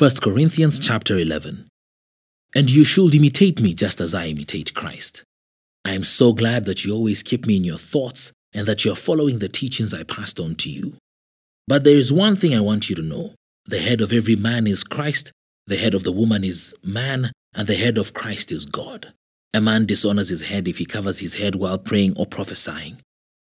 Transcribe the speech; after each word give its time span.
1 0.00 0.12
Corinthians 0.22 0.80
chapter 0.80 1.18
11. 1.18 1.66
And 2.54 2.70
you 2.70 2.84
should 2.84 3.14
imitate 3.14 3.60
me 3.60 3.74
just 3.74 4.00
as 4.00 4.14
I 4.14 4.28
imitate 4.28 4.72
Christ. 4.72 5.24
I 5.84 5.92
am 5.92 6.04
so 6.04 6.32
glad 6.32 6.64
that 6.64 6.86
you 6.86 6.94
always 6.94 7.22
keep 7.22 7.44
me 7.44 7.56
in 7.56 7.64
your 7.64 7.76
thoughts 7.76 8.32
and 8.54 8.66
that 8.66 8.82
you 8.82 8.92
are 8.92 8.96
following 8.96 9.40
the 9.40 9.48
teachings 9.48 9.92
I 9.92 10.04
passed 10.04 10.40
on 10.40 10.54
to 10.54 10.70
you. 10.70 10.94
But 11.68 11.84
there 11.84 11.98
is 11.98 12.10
one 12.10 12.34
thing 12.34 12.54
I 12.54 12.60
want 12.60 12.88
you 12.88 12.96
to 12.96 13.02
know 13.02 13.34
the 13.66 13.78
head 13.78 14.00
of 14.00 14.10
every 14.10 14.36
man 14.36 14.66
is 14.66 14.84
Christ, 14.84 15.32
the 15.66 15.76
head 15.76 15.92
of 15.92 16.04
the 16.04 16.12
woman 16.12 16.44
is 16.44 16.74
man, 16.82 17.30
and 17.52 17.68
the 17.68 17.74
head 17.74 17.98
of 17.98 18.14
Christ 18.14 18.50
is 18.50 18.64
God. 18.64 19.12
A 19.52 19.60
man 19.60 19.84
dishonors 19.84 20.30
his 20.30 20.48
head 20.48 20.66
if 20.66 20.78
he 20.78 20.86
covers 20.86 21.18
his 21.18 21.34
head 21.34 21.56
while 21.56 21.76
praying 21.76 22.14
or 22.16 22.24
prophesying. 22.24 22.96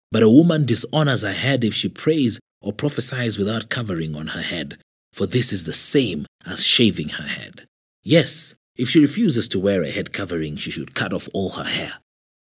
But 0.10 0.24
a 0.24 0.30
woman 0.30 0.66
dishonors 0.66 1.24
her 1.24 1.34
head 1.34 1.66
if 1.66 1.74
she 1.74 1.90
prays 1.90 2.40
or 2.62 2.72
prophesies 2.72 3.38
without 3.38 3.68
covering 3.68 4.16
on 4.16 4.28
her 4.28 4.42
head, 4.42 4.78
for 5.16 5.26
this 5.26 5.54
is 5.54 5.64
the 5.64 5.72
same 5.72 6.26
as 6.46 6.66
shaving 6.66 7.08
her 7.08 7.24
head. 7.24 7.66
Yes, 8.04 8.54
if 8.76 8.90
she 8.90 9.00
refuses 9.00 9.48
to 9.48 9.60
wear 9.62 9.82
a 9.82 9.90
head 9.90 10.12
covering, 10.12 10.58
she 10.58 10.70
should 10.70 10.94
cut 10.94 11.14
off 11.14 11.30
all 11.34 11.52
her 11.52 11.64
hair. 11.64 11.94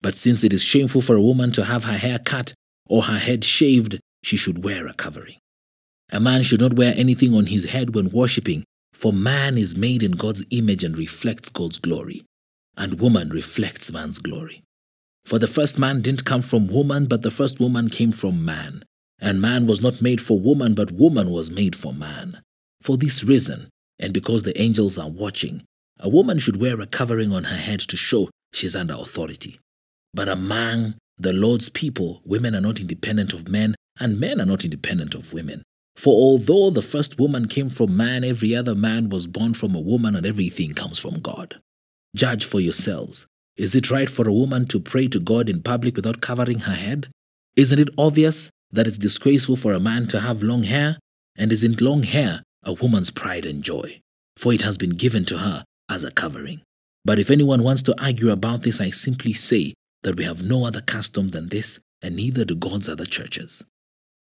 But 0.01 0.15
since 0.15 0.45
it 0.45 0.53
is 0.53 0.63
shameful 0.63 1.01
for 1.01 1.17
a 1.17 1.21
woman 1.21 1.51
to 1.53 1.65
have 1.65 1.83
her 1.83 1.99
hair 1.99 2.21
cut 2.21 2.55
or 2.89 3.03
her 3.03 3.19
head 3.19 3.43
shaved, 3.43 3.99
she 4.23 4.37
should 4.37 4.63
wear 4.63 4.87
a 4.87 4.93
covering. 4.93 5.35
A 6.13 6.21
man 6.21 6.45
should 6.45 6.61
not 6.61 6.75
wear 6.75 6.95
anything 6.97 7.35
on 7.35 7.47
his 7.47 7.65
head 7.65 7.93
when 7.93 8.09
worshipping, 8.11 8.63
for 8.93 9.13
man 9.13 9.59
is 9.59 9.77
made 9.77 10.05
in 10.05 10.13
God's 10.13 10.45
image 10.51 10.85
and 10.85 10.97
reflects 10.97 11.49
God's 11.49 11.79
glory, 11.79 12.23
and 12.77 13.01
woman 13.01 13.31
reflects 13.31 13.91
man's 13.91 14.21
glory. 14.21 14.63
For 15.25 15.41
the 15.41 15.49
first 15.49 15.77
man 15.77 16.03
didn't 16.03 16.25
come 16.25 16.43
from 16.43 16.69
woman, 16.69 17.07
but 17.07 17.23
the 17.23 17.33
first 17.33 17.59
woman 17.59 17.91
came 17.91 18.13
from 18.13 18.45
man. 18.45 18.85
And 19.21 19.41
man 19.41 19.67
was 19.67 19.81
not 19.81 20.01
made 20.01 20.21
for 20.21 20.39
woman, 20.39 20.75
but 20.75 20.93
woman 20.93 21.31
was 21.31 21.51
made 21.51 21.75
for 21.75 21.93
man. 21.93 22.41
For 22.83 22.97
this 22.97 23.23
reason, 23.25 23.69
and 23.99 24.13
because 24.15 24.43
the 24.43 24.61
angels 24.61 24.99
are 24.99 25.11
watching, 25.11 25.63
a 25.99 26.09
woman 26.09 26.39
should 26.39 26.61
wear 26.61 26.81
a 26.81 26.87
covering 26.87 27.33
on 27.33 27.45
her 27.45 27.57
head 27.57 27.81
to 27.81 27.97
show 27.97 28.31
she's 28.53 28.75
under 28.75 28.95
authority. 28.95 29.61
But 30.15 30.29
among 30.29 30.95
the 31.19 31.35
Lord's 31.35 31.69
people, 31.69 32.23
women 32.25 32.55
are 32.55 32.61
not 32.63 32.81
independent 32.81 33.35
of 33.35 33.49
men, 33.49 33.75
and 33.99 34.19
men 34.19 34.41
are 34.41 34.47
not 34.47 34.65
independent 34.65 35.15
of 35.15 35.35
women. 35.35 35.63
For 35.97 36.15
although 36.15 36.71
the 36.71 36.81
first 36.81 37.19
woman 37.19 37.47
came 37.47 37.69
from 37.69 37.95
man, 37.95 38.25
every 38.25 38.57
other 38.57 38.75
man 38.75 39.11
was 39.11 39.27
born 39.27 39.53
from 39.53 39.75
a 39.75 39.81
woman, 39.81 40.17
and 40.17 40.25
everything 40.25 40.73
comes 40.73 40.99
from 40.99 41.21
God. 41.21 41.61
Judge 42.17 42.47
for 42.47 42.61
yourselves. 42.61 43.27
Is 43.59 43.75
it 43.75 43.91
right 43.91 44.09
for 44.09 44.27
a 44.27 44.33
woman 44.33 44.67
to 44.69 44.81
pray 44.81 45.09
to 45.09 45.21
God 45.21 45.51
in 45.51 45.63
public 45.63 45.97
without 45.97 46.23
covering 46.23 46.61
her 46.61 46.75
head? 46.75 47.09
Isn't 47.57 47.79
it 47.79 47.91
obvious 47.99 48.49
that 48.73 48.87
it's 48.87 48.97
disgraceful 48.97 49.57
for 49.57 49.75
a 49.75 49.81
man 49.81 50.07
to 50.09 50.21
have 50.21 50.43
long 50.43 50.63
hair? 50.63 50.99
And 51.37 51.53
isn't 51.53 51.81
long 51.83 52.05
hair 52.05 52.43
a 52.63 52.73
woman's 52.73 53.11
pride 53.11 53.47
and 53.47 53.63
joy? 53.63 54.01
For 54.37 54.53
it 54.53 54.63
has 54.63 54.79
been 54.79 54.91
given 54.91 55.25
to 55.27 55.39
her 55.39 55.65
as 55.89 56.05
a 56.05 56.11
covering. 56.11 56.63
But 57.05 57.19
if 57.19 57.31
anyone 57.31 57.63
wants 57.63 57.83
to 57.83 58.03
argue 58.03 58.31
about 58.31 58.63
this, 58.63 58.81
I 58.81 58.91
simply 58.91 59.33
say 59.33 59.75
that 60.03 60.17
we 60.17 60.25
have 60.25 60.43
no 60.43 60.67
other 60.67 60.81
custom 60.81 61.29
than 61.29 61.49
this, 61.49 61.81
and 62.03 62.17
neither 62.17 62.45
do 62.45 62.55
God's 62.55 62.89
other 62.89 63.05
churches. 63.05 63.63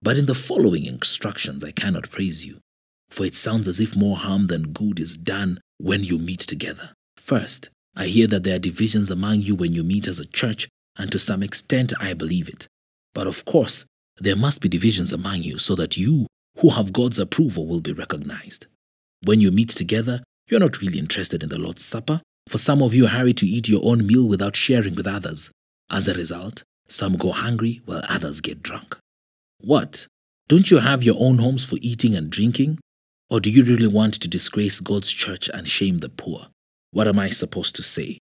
But 0.01 0.17
in 0.17 0.25
the 0.25 0.33
following 0.33 0.85
instructions, 0.85 1.63
I 1.63 1.71
cannot 1.71 2.09
praise 2.09 2.45
you, 2.45 2.59
for 3.09 3.25
it 3.25 3.35
sounds 3.35 3.67
as 3.67 3.79
if 3.79 3.95
more 3.95 4.17
harm 4.17 4.47
than 4.47 4.71
good 4.71 4.99
is 4.99 5.17
done 5.17 5.59
when 5.77 6.03
you 6.03 6.17
meet 6.17 6.39
together. 6.39 6.91
First, 7.17 7.69
I 7.95 8.05
hear 8.05 8.27
that 8.27 8.43
there 8.43 8.55
are 8.55 8.59
divisions 8.59 9.11
among 9.11 9.41
you 9.41 9.55
when 9.55 9.73
you 9.73 9.83
meet 9.83 10.07
as 10.07 10.19
a 10.19 10.25
church, 10.25 10.69
and 10.97 11.11
to 11.11 11.19
some 11.19 11.43
extent 11.43 11.93
I 11.99 12.13
believe 12.13 12.47
it. 12.49 12.67
But 13.13 13.27
of 13.27 13.45
course, 13.45 13.85
there 14.17 14.35
must 14.35 14.61
be 14.61 14.69
divisions 14.69 15.11
among 15.11 15.43
you 15.43 15.57
so 15.57 15.75
that 15.75 15.97
you 15.97 16.27
who 16.59 16.69
have 16.69 16.93
God's 16.93 17.19
approval 17.19 17.67
will 17.67 17.81
be 17.81 17.93
recognized. 17.93 18.67
When 19.23 19.41
you 19.41 19.51
meet 19.51 19.69
together, 19.69 20.23
you're 20.49 20.59
not 20.59 20.81
really 20.81 20.99
interested 20.99 21.43
in 21.43 21.49
the 21.49 21.57
Lord's 21.57 21.85
Supper, 21.85 22.21
for 22.47 22.57
some 22.57 22.81
of 22.81 22.93
you 22.93 23.07
hurry 23.07 23.33
to 23.33 23.47
eat 23.47 23.69
your 23.69 23.81
own 23.83 24.05
meal 24.05 24.27
without 24.27 24.55
sharing 24.55 24.95
with 24.95 25.07
others. 25.07 25.51
As 25.89 26.07
a 26.07 26.13
result, 26.13 26.63
some 26.87 27.17
go 27.17 27.31
hungry 27.31 27.81
while 27.85 28.03
others 28.09 28.41
get 28.41 28.63
drunk. 28.63 28.97
What? 29.59 30.07
Don't 30.47 30.71
you 30.71 30.79
have 30.79 31.03
your 31.03 31.15
own 31.19 31.37
homes 31.37 31.63
for 31.63 31.77
eating 31.81 32.15
and 32.15 32.29
drinking? 32.29 32.79
Or 33.29 33.39
do 33.39 33.51
you 33.51 33.63
really 33.63 33.87
want 33.87 34.15
to 34.15 34.27
disgrace 34.27 34.79
God's 34.79 35.11
church 35.11 35.49
and 35.53 35.67
shame 35.67 35.99
the 35.99 36.09
poor? 36.09 36.47
What 36.91 37.07
am 37.07 37.19
I 37.19 37.29
supposed 37.29 37.75
to 37.75 37.83
say? 37.83 38.17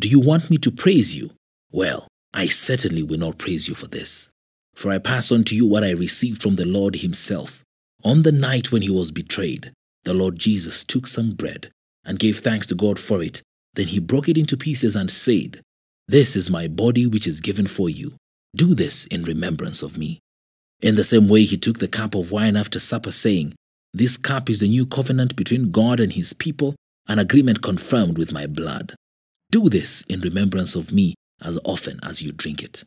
Do 0.00 0.08
you 0.08 0.18
want 0.18 0.50
me 0.50 0.58
to 0.58 0.70
praise 0.70 1.16
you? 1.16 1.30
Well, 1.70 2.08
I 2.34 2.46
certainly 2.46 3.02
will 3.02 3.18
not 3.18 3.38
praise 3.38 3.68
you 3.68 3.74
for 3.74 3.86
this. 3.86 4.30
For 4.74 4.90
I 4.90 4.98
pass 4.98 5.30
on 5.30 5.44
to 5.44 5.56
you 5.56 5.66
what 5.66 5.84
I 5.84 5.90
received 5.90 6.42
from 6.42 6.56
the 6.56 6.64
Lord 6.64 6.96
Himself. 6.96 7.62
On 8.04 8.22
the 8.22 8.32
night 8.32 8.70
when 8.70 8.82
He 8.82 8.90
was 8.90 9.10
betrayed, 9.10 9.72
the 10.04 10.14
Lord 10.14 10.38
Jesus 10.38 10.84
took 10.84 11.06
some 11.06 11.32
bread 11.32 11.70
and 12.04 12.18
gave 12.18 12.38
thanks 12.38 12.66
to 12.68 12.74
God 12.74 12.98
for 12.98 13.22
it. 13.22 13.42
Then 13.74 13.88
He 13.88 13.98
broke 13.98 14.28
it 14.28 14.38
into 14.38 14.56
pieces 14.56 14.96
and 14.96 15.10
said, 15.10 15.60
This 16.06 16.36
is 16.36 16.48
my 16.48 16.68
body 16.68 17.06
which 17.06 17.26
is 17.26 17.40
given 17.40 17.66
for 17.66 17.90
you. 17.90 18.16
Do 18.54 18.74
this 18.74 19.04
in 19.06 19.24
remembrance 19.24 19.82
of 19.82 19.98
me. 19.98 20.20
In 20.80 20.94
the 20.94 21.04
same 21.04 21.28
way, 21.28 21.44
He 21.44 21.56
took 21.56 21.78
the 21.78 21.88
cup 21.88 22.14
of 22.14 22.30
wine 22.30 22.56
after 22.56 22.78
supper, 22.78 23.10
saying, 23.10 23.54
This 23.92 24.16
cup 24.16 24.48
is 24.48 24.60
the 24.60 24.68
new 24.68 24.86
covenant 24.86 25.36
between 25.36 25.70
God 25.70 26.00
and 26.00 26.12
His 26.12 26.32
people, 26.32 26.76
an 27.08 27.18
agreement 27.18 27.62
confirmed 27.62 28.16
with 28.16 28.32
my 28.32 28.46
blood. 28.46 28.94
Do 29.50 29.68
this 29.68 30.02
in 30.02 30.20
remembrance 30.20 30.74
of 30.74 30.92
me 30.92 31.14
as 31.40 31.58
often 31.64 31.98
as 32.02 32.22
you 32.22 32.32
drink 32.32 32.62
it. 32.62 32.84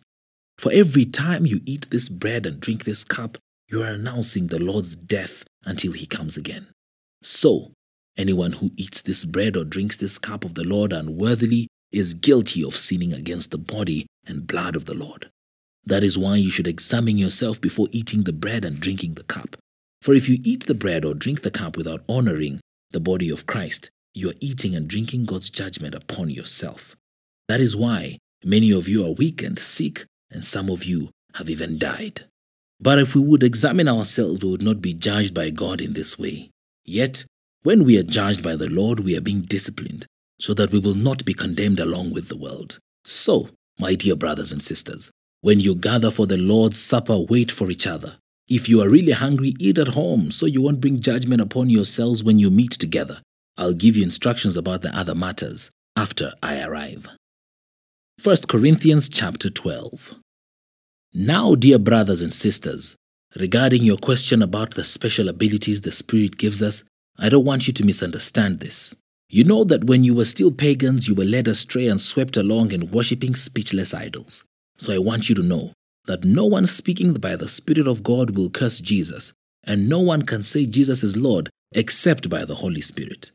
For 0.57 0.71
every 0.71 1.05
time 1.05 1.45
you 1.45 1.61
eat 1.65 1.89
this 1.89 2.07
bread 2.07 2.45
and 2.45 2.59
drink 2.59 2.83
this 2.83 3.03
cup, 3.03 3.37
you 3.71 3.81
are 3.81 3.87
announcing 3.87 4.47
the 4.47 4.59
Lord's 4.59 4.95
death 4.95 5.45
until 5.63 5.93
he 5.93 6.05
comes 6.05 6.35
again. 6.35 6.67
So, 7.23 7.71
anyone 8.17 8.53
who 8.53 8.71
eats 8.75 9.01
this 9.01 9.23
bread 9.23 9.55
or 9.55 9.63
drinks 9.63 9.95
this 9.95 10.17
cup 10.17 10.43
of 10.43 10.55
the 10.55 10.65
Lord 10.65 10.91
unworthily 10.91 11.67
is 11.91 12.13
guilty 12.13 12.63
of 12.63 12.75
sinning 12.75 13.13
against 13.13 13.51
the 13.51 13.57
body 13.57 14.07
and 14.25 14.45
blood 14.45 14.75
of 14.75 14.85
the 14.85 14.93
Lord. 14.93 15.29
That 15.85 16.03
is 16.03 16.17
why 16.17 16.35
you 16.35 16.49
should 16.49 16.67
examine 16.67 17.17
yourself 17.17 17.61
before 17.61 17.87
eating 17.91 18.23
the 18.23 18.33
bread 18.33 18.65
and 18.65 18.79
drinking 18.79 19.13
the 19.13 19.23
cup. 19.23 19.55
For 20.01 20.13
if 20.13 20.27
you 20.27 20.37
eat 20.43 20.65
the 20.65 20.75
bread 20.75 21.05
or 21.05 21.13
drink 21.13 21.41
the 21.41 21.51
cup 21.51 21.77
without 21.77 22.03
honoring 22.09 22.59
the 22.91 22.99
body 22.99 23.29
of 23.29 23.45
Christ, 23.45 23.89
you 24.13 24.29
are 24.29 24.41
eating 24.41 24.75
and 24.75 24.87
drinking 24.87 25.25
God's 25.25 25.49
judgment 25.49 25.95
upon 25.95 26.29
yourself. 26.29 26.95
That 27.47 27.61
is 27.61 27.75
why 27.75 28.17
many 28.43 28.71
of 28.71 28.89
you 28.89 29.05
are 29.05 29.11
weak 29.11 29.41
and 29.41 29.57
sick, 29.57 30.05
and 30.29 30.45
some 30.45 30.69
of 30.69 30.83
you 30.83 31.09
have 31.35 31.49
even 31.49 31.77
died. 31.77 32.25
But 32.81 32.97
if 32.97 33.15
we 33.15 33.21
would 33.21 33.43
examine 33.43 33.87
ourselves, 33.87 34.41
we 34.41 34.49
would 34.49 34.61
not 34.61 34.81
be 34.81 34.93
judged 34.93 35.33
by 35.33 35.51
God 35.51 35.81
in 35.81 35.93
this 35.93 36.17
way. 36.17 36.49
Yet, 36.83 37.25
when 37.61 37.83
we 37.83 37.97
are 37.99 38.03
judged 38.03 38.41
by 38.41 38.55
the 38.55 38.69
Lord, 38.69 39.01
we 39.01 39.15
are 39.15 39.21
being 39.21 39.41
disciplined, 39.41 40.07
so 40.39 40.55
that 40.55 40.71
we 40.71 40.79
will 40.79 40.95
not 40.95 41.23
be 41.23 41.33
condemned 41.33 41.79
along 41.79 42.11
with 42.11 42.27
the 42.27 42.37
world. 42.37 42.79
So, 43.05 43.49
my 43.79 43.93
dear 43.93 44.15
brothers 44.15 44.51
and 44.51 44.63
sisters, 44.63 45.11
when 45.41 45.59
you 45.59 45.75
gather 45.75 46.09
for 46.09 46.25
the 46.25 46.37
Lord's 46.37 46.81
Supper, 46.81 47.19
wait 47.19 47.51
for 47.51 47.69
each 47.69 47.85
other. 47.85 48.17
If 48.47 48.67
you 48.67 48.81
are 48.81 48.89
really 48.89 49.11
hungry, 49.11 49.53
eat 49.59 49.77
at 49.77 49.89
home, 49.89 50.31
so 50.31 50.45
you 50.47 50.61
won't 50.61 50.81
bring 50.81 50.99
judgment 50.99 51.41
upon 51.41 51.69
yourselves 51.69 52.23
when 52.23 52.39
you 52.39 52.49
meet 52.49 52.71
together. 52.71 53.21
I'll 53.57 53.73
give 53.73 53.95
you 53.95 54.03
instructions 54.03 54.57
about 54.57 54.81
the 54.81 54.95
other 54.97 55.13
matters 55.13 55.69
after 55.95 56.33
I 56.41 56.63
arrive. 56.63 57.07
1 58.23 58.35
Corinthians 58.47 59.07
chapter 59.07 59.49
12. 59.49 60.20
Now, 61.13 61.55
dear 61.55 61.77
brothers 61.77 62.21
and 62.21 62.33
sisters, 62.33 62.95
regarding 63.37 63.83
your 63.83 63.97
question 63.97 64.41
about 64.41 64.75
the 64.75 64.83
special 64.85 65.27
abilities 65.27 65.81
the 65.81 65.91
Spirit 65.91 66.37
gives 66.37 66.61
us, 66.61 66.85
I 67.17 67.27
don't 67.27 67.43
want 67.43 67.67
you 67.67 67.73
to 67.73 67.85
misunderstand 67.85 68.61
this. 68.61 68.95
You 69.29 69.43
know 69.43 69.65
that 69.65 69.83
when 69.83 70.05
you 70.05 70.15
were 70.15 70.23
still 70.23 70.51
pagans, 70.51 71.09
you 71.09 71.15
were 71.15 71.25
led 71.25 71.49
astray 71.49 71.87
and 71.87 71.99
swept 71.99 72.37
along 72.37 72.71
in 72.71 72.91
worshipping 72.91 73.35
speechless 73.35 73.93
idols. 73.93 74.45
So 74.77 74.93
I 74.93 74.99
want 74.99 75.27
you 75.27 75.35
to 75.35 75.43
know 75.43 75.73
that 76.05 76.23
no 76.23 76.45
one 76.45 76.65
speaking 76.65 77.13
by 77.15 77.35
the 77.35 77.49
Spirit 77.49 77.87
of 77.87 78.03
God 78.03 78.37
will 78.37 78.49
curse 78.49 78.79
Jesus, 78.79 79.33
and 79.65 79.89
no 79.89 79.99
one 79.99 80.21
can 80.21 80.43
say 80.43 80.65
Jesus 80.65 81.03
is 81.03 81.17
Lord 81.17 81.49
except 81.73 82.29
by 82.29 82.45
the 82.45 82.55
Holy 82.55 82.81
Spirit. 82.81 83.31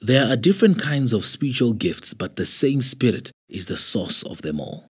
There 0.00 0.32
are 0.32 0.36
different 0.36 0.80
kinds 0.80 1.12
of 1.12 1.26
spiritual 1.26 1.72
gifts, 1.72 2.14
but 2.14 2.36
the 2.36 2.46
same 2.46 2.82
Spirit 2.82 3.32
is 3.48 3.66
the 3.66 3.76
source 3.76 4.22
of 4.22 4.42
them 4.42 4.60
all. 4.60 4.86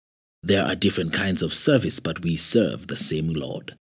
There 0.45 0.63
are 0.63 0.75
different 0.75 1.11
kinds 1.11 1.41
of 1.41 1.55
service, 1.55 1.99
but 1.99 2.21
we 2.21 2.35
serve 2.35 2.85
the 2.85 2.95
same 2.95 3.33
Lord. 3.33 3.75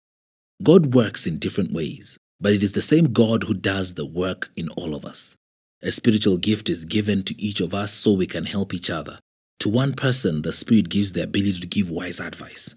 God 0.63 0.95
works 0.95 1.27
in 1.27 1.41
different 1.41 1.73
ways, 1.73 2.17
but 2.41 2.53
it 2.53 2.63
is 2.63 2.71
the 2.71 2.81
same 2.81 3.13
God 3.13 3.43
who 3.43 3.55
does 3.55 3.95
the 3.95 4.07
work 4.07 4.51
in 4.55 4.69
all 4.77 4.95
of 4.95 5.05
us. 5.05 5.35
A 5.83 5.91
spiritual 5.91 6.37
gift 6.37 6.71
is 6.71 6.85
given 6.85 7.25
to 7.25 7.43
each 7.43 7.61
of 7.61 7.75
us 7.75 7.93
so 7.93 8.13
we 8.13 8.29
can 8.29 8.45
help 8.45 8.73
each 8.73 8.91
other. 8.91 9.19
To 9.59 9.69
one 9.69 9.95
person, 9.95 10.43
the 10.43 10.53
Spirit 10.53 10.89
gives 10.89 11.15
the 11.15 11.25
ability 11.25 11.59
to 11.59 11.67
give 11.67 11.91
wise 11.91 12.21
advice. 12.21 12.77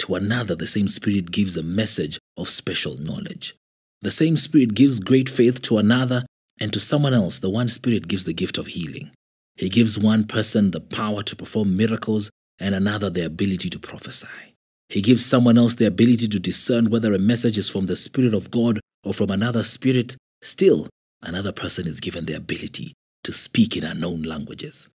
To 0.00 0.14
another, 0.14 0.54
the 0.54 0.66
same 0.66 0.88
Spirit 0.88 1.30
gives 1.30 1.56
a 1.56 1.62
message 1.62 2.18
of 2.36 2.50
special 2.50 2.98
knowledge. 2.98 3.56
The 4.02 4.10
same 4.10 4.36
Spirit 4.36 4.74
gives 4.74 5.00
great 5.00 5.30
faith 5.30 5.62
to 5.62 5.78
another, 5.78 6.26
and 6.60 6.70
to 6.74 6.80
someone 6.80 7.14
else, 7.14 7.38
the 7.38 7.48
one 7.48 7.70
Spirit 7.70 8.08
gives 8.08 8.26
the 8.26 8.34
gift 8.34 8.58
of 8.58 8.66
healing. 8.66 9.10
He 9.56 9.70
gives 9.70 9.98
one 9.98 10.24
person 10.26 10.70
the 10.70 10.80
power 10.82 11.22
to 11.22 11.34
perform 11.34 11.78
miracles 11.78 12.30
and 12.62 12.76
another 12.76 13.10
the 13.10 13.26
ability 13.26 13.68
to 13.68 13.78
prophesy. 13.78 14.54
He 14.88 15.02
gives 15.02 15.26
someone 15.26 15.58
else 15.58 15.74
the 15.74 15.86
ability 15.86 16.28
to 16.28 16.38
discern 16.38 16.90
whether 16.90 17.12
a 17.12 17.18
message 17.18 17.58
is 17.58 17.68
from 17.68 17.86
the 17.86 17.96
Spirit 17.96 18.34
of 18.34 18.52
God 18.52 18.78
or 19.02 19.12
from 19.12 19.30
another 19.30 19.64
spirit. 19.64 20.16
Still, 20.42 20.88
another 21.22 21.50
person 21.50 21.88
is 21.88 21.98
given 21.98 22.26
the 22.26 22.34
ability 22.36 22.94
to 23.24 23.32
speak 23.32 23.76
in 23.76 23.82
unknown 23.82 24.22
languages. 24.22 24.88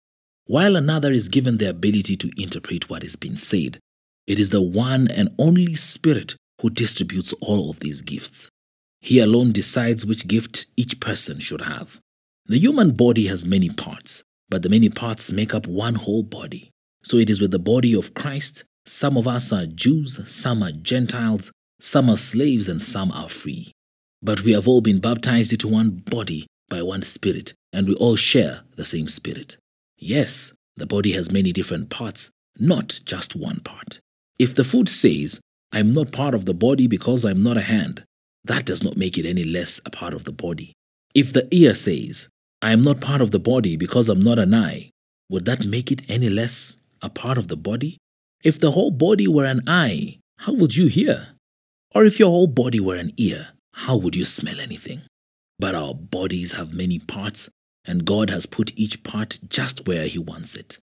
While 0.45 0.77
another 0.77 1.11
is 1.11 1.27
given 1.27 1.57
the 1.57 1.69
ability 1.69 2.15
to 2.15 2.31
interpret 2.41 2.89
what 2.89 3.03
is 3.03 3.17
being 3.17 3.35
said, 3.35 3.79
it 4.27 4.39
is 4.39 4.51
the 4.51 4.61
one 4.61 5.09
and 5.11 5.35
only 5.37 5.75
Spirit 5.75 6.35
who 6.61 6.69
distributes 6.69 7.33
all 7.41 7.69
of 7.69 7.81
these 7.81 8.01
gifts. 8.01 8.49
He 9.01 9.19
alone 9.19 9.51
decides 9.51 10.05
which 10.05 10.27
gift 10.27 10.67
each 10.77 11.01
person 11.01 11.39
should 11.39 11.61
have. 11.61 11.99
The 12.45 12.59
human 12.59 12.91
body 12.91 13.27
has 13.27 13.45
many 13.45 13.69
parts, 13.69 14.23
but 14.47 14.61
the 14.61 14.69
many 14.69 14.87
parts 14.87 15.33
make 15.33 15.53
up 15.53 15.67
one 15.67 15.95
whole 15.95 16.23
body. 16.23 16.71
So 17.07 17.15
it 17.15 17.29
is 17.29 17.39
with 17.39 17.51
the 17.51 17.57
body 17.73 17.93
of 17.93 18.13
Christ. 18.13 18.65
Some 18.85 19.15
of 19.15 19.29
us 19.29 19.53
are 19.53 19.65
Jews, 19.65 20.19
some 20.29 20.61
are 20.61 20.73
Gentiles, 20.73 21.53
some 21.79 22.09
are 22.09 22.17
slaves, 22.17 22.67
and 22.67 22.81
some 22.81 23.13
are 23.13 23.29
free. 23.29 23.71
But 24.21 24.41
we 24.41 24.51
have 24.51 24.67
all 24.67 24.81
been 24.81 24.99
baptized 24.99 25.53
into 25.53 25.69
one 25.69 25.91
body 25.91 26.47
by 26.67 26.81
one 26.81 27.03
Spirit, 27.03 27.53
and 27.71 27.87
we 27.87 27.95
all 27.95 28.17
share 28.17 28.63
the 28.75 28.83
same 28.83 29.07
Spirit. 29.07 29.55
Yes, 29.97 30.51
the 30.75 30.85
body 30.85 31.13
has 31.13 31.31
many 31.31 31.53
different 31.53 31.89
parts, 31.89 32.29
not 32.59 32.99
just 33.05 33.37
one 33.37 33.61
part. 33.61 34.01
If 34.37 34.53
the 34.53 34.65
foot 34.65 34.89
says, 34.89 35.39
I'm 35.71 35.93
not 35.93 36.11
part 36.11 36.35
of 36.35 36.43
the 36.43 36.53
body 36.53 36.87
because 36.87 37.23
I'm 37.23 37.41
not 37.41 37.55
a 37.55 37.61
hand, 37.61 38.03
that 38.43 38.65
does 38.65 38.83
not 38.83 38.97
make 38.97 39.17
it 39.17 39.25
any 39.25 39.45
less 39.45 39.79
a 39.85 39.91
part 39.91 40.13
of 40.13 40.25
the 40.25 40.33
body. 40.33 40.73
If 41.15 41.31
the 41.31 41.47
ear 41.55 41.73
says, 41.73 42.27
I 42.61 42.73
am 42.73 42.81
not 42.81 42.99
part 42.99 43.21
of 43.21 43.31
the 43.31 43.39
body 43.39 43.77
because 43.77 44.09
I'm 44.09 44.19
not 44.19 44.39
an 44.39 44.53
eye, 44.53 44.89
would 45.29 45.45
that 45.45 45.65
make 45.65 45.89
it 45.89 46.01
any 46.09 46.29
less 46.29 46.75
a 47.01 47.09
part 47.09 47.37
of 47.37 47.47
the 47.47 47.57
body? 47.57 47.97
If 48.43 48.59
the 48.59 48.71
whole 48.71 48.91
body 48.91 49.27
were 49.27 49.45
an 49.45 49.61
eye, 49.67 50.19
how 50.39 50.53
would 50.53 50.75
you 50.75 50.87
hear? 50.87 51.29
Or 51.93 52.05
if 52.05 52.19
your 52.19 52.29
whole 52.29 52.47
body 52.47 52.79
were 52.79 52.95
an 52.95 53.13
ear, 53.17 53.49
how 53.73 53.97
would 53.97 54.15
you 54.15 54.25
smell 54.25 54.59
anything? 54.59 55.01
But 55.59 55.75
our 55.75 55.93
bodies 55.93 56.53
have 56.53 56.73
many 56.73 56.99
parts, 56.99 57.49
and 57.85 58.05
God 58.05 58.29
has 58.29 58.45
put 58.45 58.77
each 58.77 59.03
part 59.03 59.39
just 59.47 59.87
where 59.87 60.05
He 60.05 60.19
wants 60.19 60.55
it. 60.55 60.77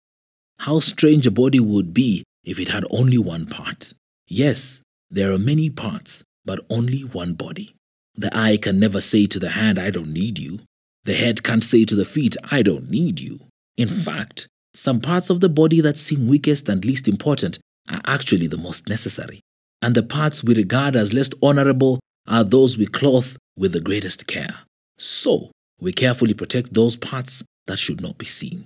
How 0.60 0.80
strange 0.80 1.28
a 1.28 1.32
body 1.32 1.60
would 1.60 1.94
be 1.94 2.24
if 2.44 2.60
it 2.60 2.70
had 2.70 2.86
only 2.90 3.18
one 3.18 3.46
part. 3.46 3.94
Yes, 4.28 4.82
there 5.12 5.32
are 5.32 5.38
many 5.38 5.70
parts, 5.70 6.24
but 6.46 6.66
only 6.70 7.02
one 7.02 7.34
body. 7.34 7.76
The 8.16 8.36
eye 8.36 8.58
can 8.58 8.80
never 8.80 9.02
say 9.02 9.28
to 9.28 9.40
the 9.40 9.50
hand, 9.50 9.80
I 9.80 9.90
don't 9.90 10.14
need 10.14 10.40
you. 10.40 10.62
The 11.04 11.14
head 11.14 11.44
can't 11.44 11.64
say 11.64 11.86
to 11.86 11.96
the 11.96 12.06
feet, 12.06 12.38
I 12.52 12.62
don't 12.62 12.90
need 12.90 13.20
you. 13.20 13.48
In 13.76 13.90
fact, 13.90 14.48
some 14.74 15.00
parts 15.00 15.30
of 15.30 15.40
the 15.40 15.50
body 15.50 15.82
that 15.82 15.98
seem 15.98 16.28
weakest 16.28 16.68
and 16.68 16.84
least 16.84 17.08
important 17.08 17.60
are 17.90 18.02
actually 18.06 18.48
the 18.48 18.58
most 18.58 18.90
necessary. 18.90 19.42
And 19.82 19.96
the 19.96 20.04
parts 20.04 20.44
we 20.44 20.56
regard 20.56 20.96
as 20.96 21.14
less 21.14 21.30
honorable 21.42 22.00
are 22.28 22.44
those 22.44 22.78
we 22.78 22.86
clothe 22.86 23.36
with 23.58 23.74
the 23.74 23.82
greatest 23.82 24.28
care. 24.28 24.60
So, 24.98 25.52
we 25.80 25.92
carefully 25.92 26.34
protect 26.34 26.74
those 26.74 26.96
parts 26.96 27.44
that 27.68 27.80
should 27.80 28.02
not 28.02 28.18
be 28.18 28.26
seen. 28.26 28.66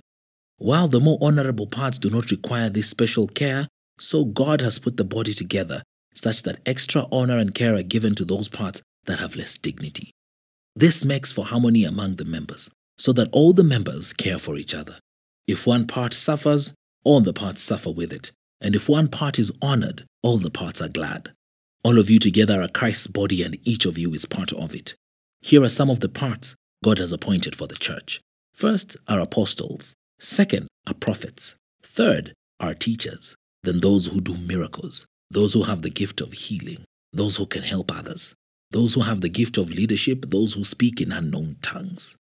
While 0.58 0.88
the 0.88 1.00
more 1.00 1.18
honorable 1.20 1.66
parts 1.66 1.98
do 1.98 2.10
not 2.10 2.30
require 2.30 2.70
this 2.70 2.88
special 2.88 3.26
care, 3.28 3.68
so 3.98 4.24
God 4.24 4.60
has 4.60 4.78
put 4.78 4.96
the 4.96 5.04
body 5.04 5.32
together 5.32 5.82
such 6.14 6.42
that 6.42 6.60
extra 6.66 7.06
honor 7.12 7.38
and 7.38 7.54
care 7.54 7.74
are 7.74 7.82
given 7.82 8.14
to 8.16 8.24
those 8.24 8.48
parts 8.48 8.82
that 9.06 9.18
have 9.18 9.36
less 9.36 9.56
dignity. 9.56 10.10
This 10.74 11.04
makes 11.04 11.32
for 11.32 11.44
harmony 11.44 11.84
among 11.84 12.16
the 12.16 12.24
members, 12.24 12.70
so 12.96 13.12
that 13.12 13.28
all 13.32 13.52
the 13.52 13.64
members 13.64 14.12
care 14.12 14.38
for 14.38 14.56
each 14.56 14.74
other. 14.74 14.98
If 15.48 15.66
one 15.66 15.88
part 15.88 16.14
suffers, 16.14 16.72
all 17.02 17.20
the 17.20 17.32
parts 17.32 17.62
suffer 17.62 17.90
with 17.90 18.12
it. 18.12 18.30
And 18.60 18.76
if 18.76 18.88
one 18.88 19.08
part 19.08 19.38
is 19.38 19.50
honored, 19.60 20.04
all 20.22 20.38
the 20.38 20.50
parts 20.50 20.80
are 20.80 20.88
glad. 20.88 21.32
All 21.82 21.98
of 21.98 22.08
you 22.10 22.20
together 22.20 22.62
are 22.62 22.68
Christ's 22.68 23.08
body, 23.08 23.42
and 23.42 23.58
each 23.64 23.84
of 23.84 23.98
you 23.98 24.14
is 24.14 24.24
part 24.24 24.52
of 24.52 24.74
it. 24.74 24.94
Here 25.40 25.64
are 25.64 25.68
some 25.68 25.90
of 25.90 25.98
the 25.98 26.08
parts 26.08 26.54
God 26.84 26.98
has 26.98 27.12
appointed 27.12 27.56
for 27.56 27.66
the 27.66 27.76
church. 27.76 28.20
First 28.52 28.96
are 29.08 29.20
apostles. 29.20 29.94
Second 30.20 30.68
are 30.86 30.94
prophets. 30.94 31.56
Third 31.82 32.34
are 32.60 32.74
teachers. 32.74 33.34
Then 33.64 33.80
those 33.80 34.06
who 34.06 34.20
do 34.20 34.36
miracles 34.36 35.06
those 35.30 35.54
who 35.54 35.64
have 35.64 35.82
the 35.82 35.90
gift 35.90 36.20
of 36.20 36.32
healing, 36.32 36.84
those 37.12 37.36
who 37.36 37.46
can 37.46 37.62
help 37.62 37.94
others, 37.94 38.34
those 38.70 38.94
who 38.94 39.02
have 39.02 39.20
the 39.20 39.28
gift 39.28 39.58
of 39.58 39.70
leadership, 39.70 40.24
those 40.28 40.54
who 40.54 40.64
speak 40.64 41.00
in 41.00 41.12
unknown 41.12 41.56
tongues. 41.62 42.16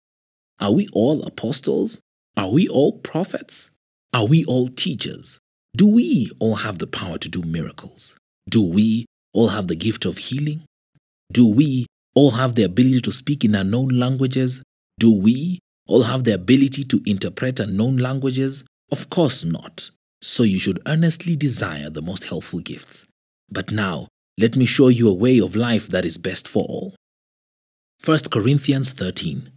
Are 0.59 0.71
we 0.71 0.87
all 0.93 1.23
apostles? 1.23 1.99
Are 2.37 2.51
we 2.51 2.67
all 2.67 2.93
prophets? 2.99 3.71
Are 4.13 4.27
we 4.27 4.45
all 4.45 4.67
teachers? 4.67 5.39
Do 5.75 5.87
we 5.87 6.29
all 6.39 6.57
have 6.57 6.77
the 6.77 6.85
power 6.85 7.17
to 7.17 7.27
do 7.27 7.41
miracles? 7.41 8.15
Do 8.47 8.61
we 8.61 9.07
all 9.33 9.47
have 9.49 9.67
the 9.67 9.75
gift 9.75 10.05
of 10.05 10.19
healing? 10.19 10.61
Do 11.31 11.47
we 11.47 11.87
all 12.13 12.31
have 12.31 12.53
the 12.53 12.61
ability 12.61 13.01
to 13.01 13.11
speak 13.11 13.43
in 13.43 13.55
unknown 13.55 13.89
languages? 13.89 14.61
Do 14.99 15.11
we 15.11 15.57
all 15.87 16.03
have 16.03 16.25
the 16.25 16.35
ability 16.35 16.83
to 16.83 17.01
interpret 17.07 17.59
unknown 17.59 17.97
languages? 17.97 18.63
Of 18.91 19.09
course 19.09 19.43
not. 19.43 19.89
So 20.21 20.43
you 20.43 20.59
should 20.59 20.79
earnestly 20.85 21.35
desire 21.35 21.89
the 21.89 22.03
most 22.03 22.25
helpful 22.25 22.59
gifts. 22.59 23.07
But 23.49 23.71
now, 23.71 24.09
let 24.37 24.55
me 24.55 24.67
show 24.67 24.89
you 24.89 25.09
a 25.09 25.13
way 25.13 25.39
of 25.39 25.55
life 25.55 25.87
that 25.87 26.05
is 26.05 26.19
best 26.19 26.47
for 26.47 26.63
all. 26.65 26.95
1 28.05 28.19
Corinthians 28.31 28.93
13. 28.93 29.56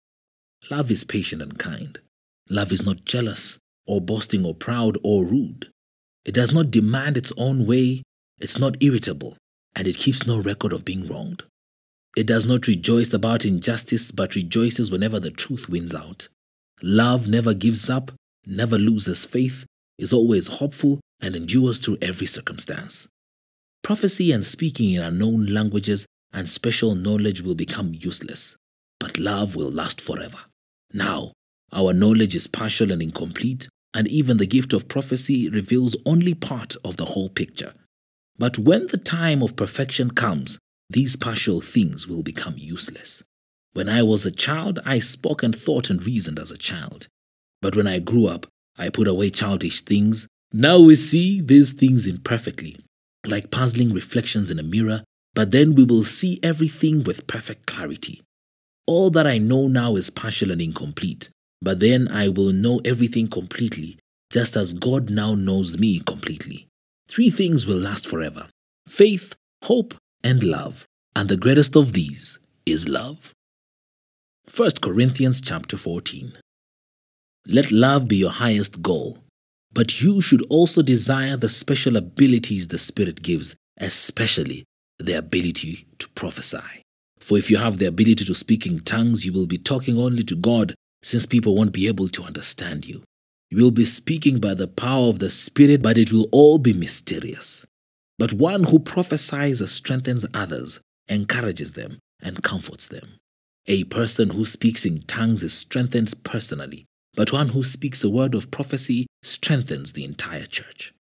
Love 0.69 0.91
is 0.91 1.03
patient 1.03 1.41
and 1.41 1.57
kind. 1.57 1.99
Love 2.49 2.71
is 2.71 2.85
not 2.85 3.05
jealous 3.05 3.57
or 3.87 3.99
boasting 3.99 4.45
or 4.45 4.53
proud 4.53 4.97
or 5.03 5.25
rude. 5.25 5.69
It 6.23 6.33
does 6.33 6.51
not 6.51 6.71
demand 6.71 7.17
its 7.17 7.33
own 7.35 7.65
way, 7.65 8.03
it's 8.39 8.59
not 8.59 8.77
irritable, 8.79 9.37
and 9.75 9.87
it 9.87 9.97
keeps 9.97 10.27
no 10.27 10.39
record 10.39 10.71
of 10.71 10.85
being 10.85 11.07
wronged. 11.07 11.43
It 12.15 12.27
does 12.27 12.45
not 12.45 12.67
rejoice 12.67 13.13
about 13.13 13.45
injustice, 13.45 14.11
but 14.11 14.35
rejoices 14.35 14.91
whenever 14.91 15.19
the 15.19 15.31
truth 15.31 15.69
wins 15.69 15.95
out. 15.95 16.27
Love 16.83 17.27
never 17.27 17.53
gives 17.53 17.89
up, 17.89 18.11
never 18.45 18.77
loses 18.77 19.25
faith, 19.25 19.65
is 19.97 20.13
always 20.13 20.47
hopeful, 20.47 20.99
and 21.21 21.35
endures 21.35 21.79
through 21.79 21.97
every 22.01 22.27
circumstance. 22.27 23.07
Prophecy 23.83 24.31
and 24.31 24.45
speaking 24.45 24.93
in 24.93 25.01
unknown 25.01 25.45
languages 25.47 26.05
and 26.33 26.49
special 26.49 26.95
knowledge 26.95 27.41
will 27.41 27.55
become 27.55 27.93
useless, 27.93 28.55
but 28.99 29.17
love 29.17 29.55
will 29.55 29.71
last 29.71 30.01
forever. 30.01 30.37
Now, 30.93 31.33
our 31.73 31.93
knowledge 31.93 32.35
is 32.35 32.47
partial 32.47 32.91
and 32.91 33.01
incomplete, 33.01 33.67
and 33.93 34.07
even 34.07 34.37
the 34.37 34.45
gift 34.45 34.73
of 34.73 34.87
prophecy 34.87 35.49
reveals 35.49 35.95
only 36.05 36.33
part 36.33 36.75
of 36.83 36.97
the 36.97 37.05
whole 37.05 37.29
picture. 37.29 37.73
But 38.37 38.57
when 38.57 38.87
the 38.87 38.97
time 38.97 39.41
of 39.43 39.55
perfection 39.55 40.11
comes, 40.11 40.59
these 40.89 41.15
partial 41.15 41.61
things 41.61 42.07
will 42.07 42.23
become 42.23 42.55
useless. 42.57 43.23
When 43.73 43.87
I 43.87 44.03
was 44.03 44.25
a 44.25 44.31
child, 44.31 44.79
I 44.85 44.99
spoke 44.99 45.43
and 45.43 45.55
thought 45.55 45.89
and 45.89 46.03
reasoned 46.05 46.39
as 46.39 46.51
a 46.51 46.57
child. 46.57 47.07
But 47.61 47.75
when 47.75 47.87
I 47.87 47.99
grew 47.99 48.27
up, 48.27 48.47
I 48.77 48.89
put 48.89 49.07
away 49.07 49.29
childish 49.29 49.81
things. 49.81 50.27
Now 50.51 50.79
we 50.79 50.95
see 50.95 51.39
these 51.39 51.71
things 51.71 52.05
imperfectly, 52.05 52.77
like 53.25 53.51
puzzling 53.51 53.93
reflections 53.93 54.51
in 54.51 54.59
a 54.59 54.63
mirror, 54.63 55.03
but 55.33 55.51
then 55.51 55.75
we 55.75 55.85
will 55.85 56.03
see 56.03 56.39
everything 56.43 57.03
with 57.03 57.27
perfect 57.27 57.67
clarity. 57.67 58.21
All 58.87 59.09
that 59.11 59.27
I 59.27 59.37
know 59.37 59.67
now 59.67 59.95
is 59.95 60.09
partial 60.09 60.51
and 60.51 60.61
incomplete, 60.61 61.29
but 61.61 61.79
then 61.79 62.07
I 62.07 62.29
will 62.29 62.51
know 62.51 62.81
everything 62.83 63.27
completely, 63.27 63.99
just 64.31 64.55
as 64.55 64.73
God 64.73 65.09
now 65.09 65.35
knows 65.35 65.77
me 65.77 65.99
completely. 65.99 66.67
Three 67.07 67.29
things 67.29 67.65
will 67.65 67.77
last 67.77 68.07
forever 68.07 68.47
faith, 68.87 69.35
hope, 69.63 69.93
and 70.23 70.43
love, 70.43 70.85
and 71.15 71.29
the 71.29 71.37
greatest 71.37 71.75
of 71.75 71.93
these 71.93 72.39
is 72.65 72.87
love. 72.87 73.33
1 74.53 74.69
Corinthians 74.81 75.39
chapter 75.39 75.77
14. 75.77 76.33
Let 77.47 77.71
love 77.71 78.07
be 78.07 78.17
your 78.17 78.31
highest 78.31 78.81
goal. 78.81 79.19
But 79.73 80.01
you 80.01 80.21
should 80.21 80.45
also 80.49 80.81
desire 80.81 81.37
the 81.37 81.49
special 81.49 81.95
abilities 81.95 82.67
the 82.67 82.77
Spirit 82.77 83.21
gives, 83.21 83.55
especially 83.79 84.65
the 84.99 85.13
ability 85.13 85.87
to 85.99 86.09
prophesy. 86.09 86.80
For 87.21 87.37
if 87.37 87.51
you 87.51 87.57
have 87.57 87.77
the 87.77 87.85
ability 87.85 88.25
to 88.25 88.35
speak 88.35 88.65
in 88.65 88.79
tongues, 88.79 89.25
you 89.25 89.31
will 89.31 89.45
be 89.45 89.57
talking 89.57 89.97
only 89.97 90.23
to 90.23 90.35
God, 90.35 90.73
since 91.03 91.25
people 91.25 91.55
won't 91.55 91.71
be 91.71 91.87
able 91.87 92.09
to 92.09 92.23
understand 92.23 92.85
you. 92.85 93.03
You 93.51 93.63
will 93.63 93.71
be 93.71 93.85
speaking 93.85 94.39
by 94.39 94.55
the 94.55 94.67
power 94.67 95.07
of 95.07 95.19
the 95.19 95.29
Spirit, 95.29 95.81
but 95.81 95.97
it 95.97 96.11
will 96.11 96.27
all 96.31 96.57
be 96.57 96.73
mysterious. 96.73 97.65
But 98.17 98.33
one 98.33 98.65
who 98.65 98.79
prophesies 98.79 99.69
strengthens 99.71 100.25
others, 100.33 100.79
encourages 101.07 101.73
them, 101.73 101.99
and 102.21 102.43
comforts 102.43 102.87
them. 102.87 103.19
A 103.67 103.83
person 103.85 104.31
who 104.31 104.43
speaks 104.43 104.85
in 104.85 105.01
tongues 105.03 105.43
is 105.43 105.53
strengthened 105.53 106.13
personally, 106.23 106.85
but 107.13 107.31
one 107.31 107.49
who 107.49 107.61
speaks 107.61 108.03
a 108.03 108.09
word 108.09 108.33
of 108.33 108.49
prophecy 108.49 109.05
strengthens 109.21 109.93
the 109.93 110.05
entire 110.05 110.45
church. 110.45 110.93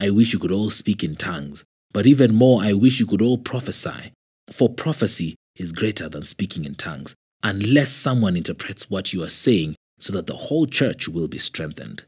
I 0.00 0.08
wish 0.10 0.32
you 0.32 0.38
could 0.38 0.52
all 0.52 0.70
speak 0.70 1.04
in 1.04 1.16
tongues, 1.16 1.64
but 1.92 2.06
even 2.06 2.34
more, 2.34 2.62
I 2.62 2.72
wish 2.72 2.98
you 2.98 3.06
could 3.06 3.20
all 3.20 3.36
prophesy. 3.36 4.12
For 4.50 4.68
prophecy 4.68 5.36
is 5.60 5.72
greater 5.72 6.08
than 6.08 6.24
speaking 6.24 6.64
in 6.64 6.74
tongues, 6.74 7.14
unless 7.42 7.90
someone 7.90 8.34
interprets 8.34 8.88
what 8.88 9.12
you 9.12 9.22
are 9.22 9.28
saying 9.28 9.76
so 9.98 10.10
that 10.14 10.26
the 10.26 10.36
whole 10.48 10.66
church 10.66 11.06
will 11.06 11.28
be 11.28 11.36
strengthened. 11.36 12.04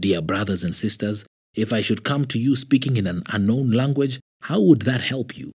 Dear 0.00 0.20
brothers 0.20 0.64
and 0.64 0.74
sisters, 0.74 1.24
if 1.54 1.72
I 1.72 1.82
should 1.82 2.04
come 2.04 2.24
to 2.26 2.38
you 2.38 2.56
speaking 2.56 2.96
in 2.96 3.06
an 3.06 3.22
unknown 3.28 3.70
language, 3.70 4.18
how 4.42 4.60
would 4.60 4.82
that 4.82 5.02
help 5.02 5.38
you? 5.38 5.52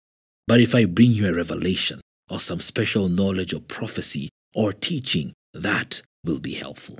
But 0.49 0.61
if 0.61 0.75
I 0.75 0.85
bring 0.87 1.13
you 1.13 1.29
a 1.29 1.35
revelation 1.35 2.01
or 2.29 2.41
some 2.41 2.61
special 2.61 3.09
knowledge 3.09 3.55
or 3.55 3.61
prophecy 3.61 4.29
or 4.53 4.73
teaching, 4.73 5.33
that 5.55 6.03
will 6.25 6.41
be 6.41 6.55
helpful. 6.55 6.99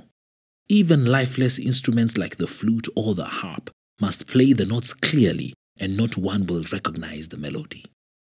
Even 0.69 1.05
lifeless 1.05 1.59
instruments 1.59 2.17
like 2.17 2.37
the 2.37 2.47
flute 2.47 2.87
or 2.95 3.15
the 3.15 3.25
harp 3.25 3.69
must 3.99 4.27
play 4.27 4.53
the 4.53 4.65
notes 4.65 4.93
clearly 4.93 5.53
and 5.77 5.97
not 5.97 6.15
one 6.15 6.45
will 6.45 6.63
recognize 6.71 7.27
the 7.27 7.37
melody. 7.37 7.83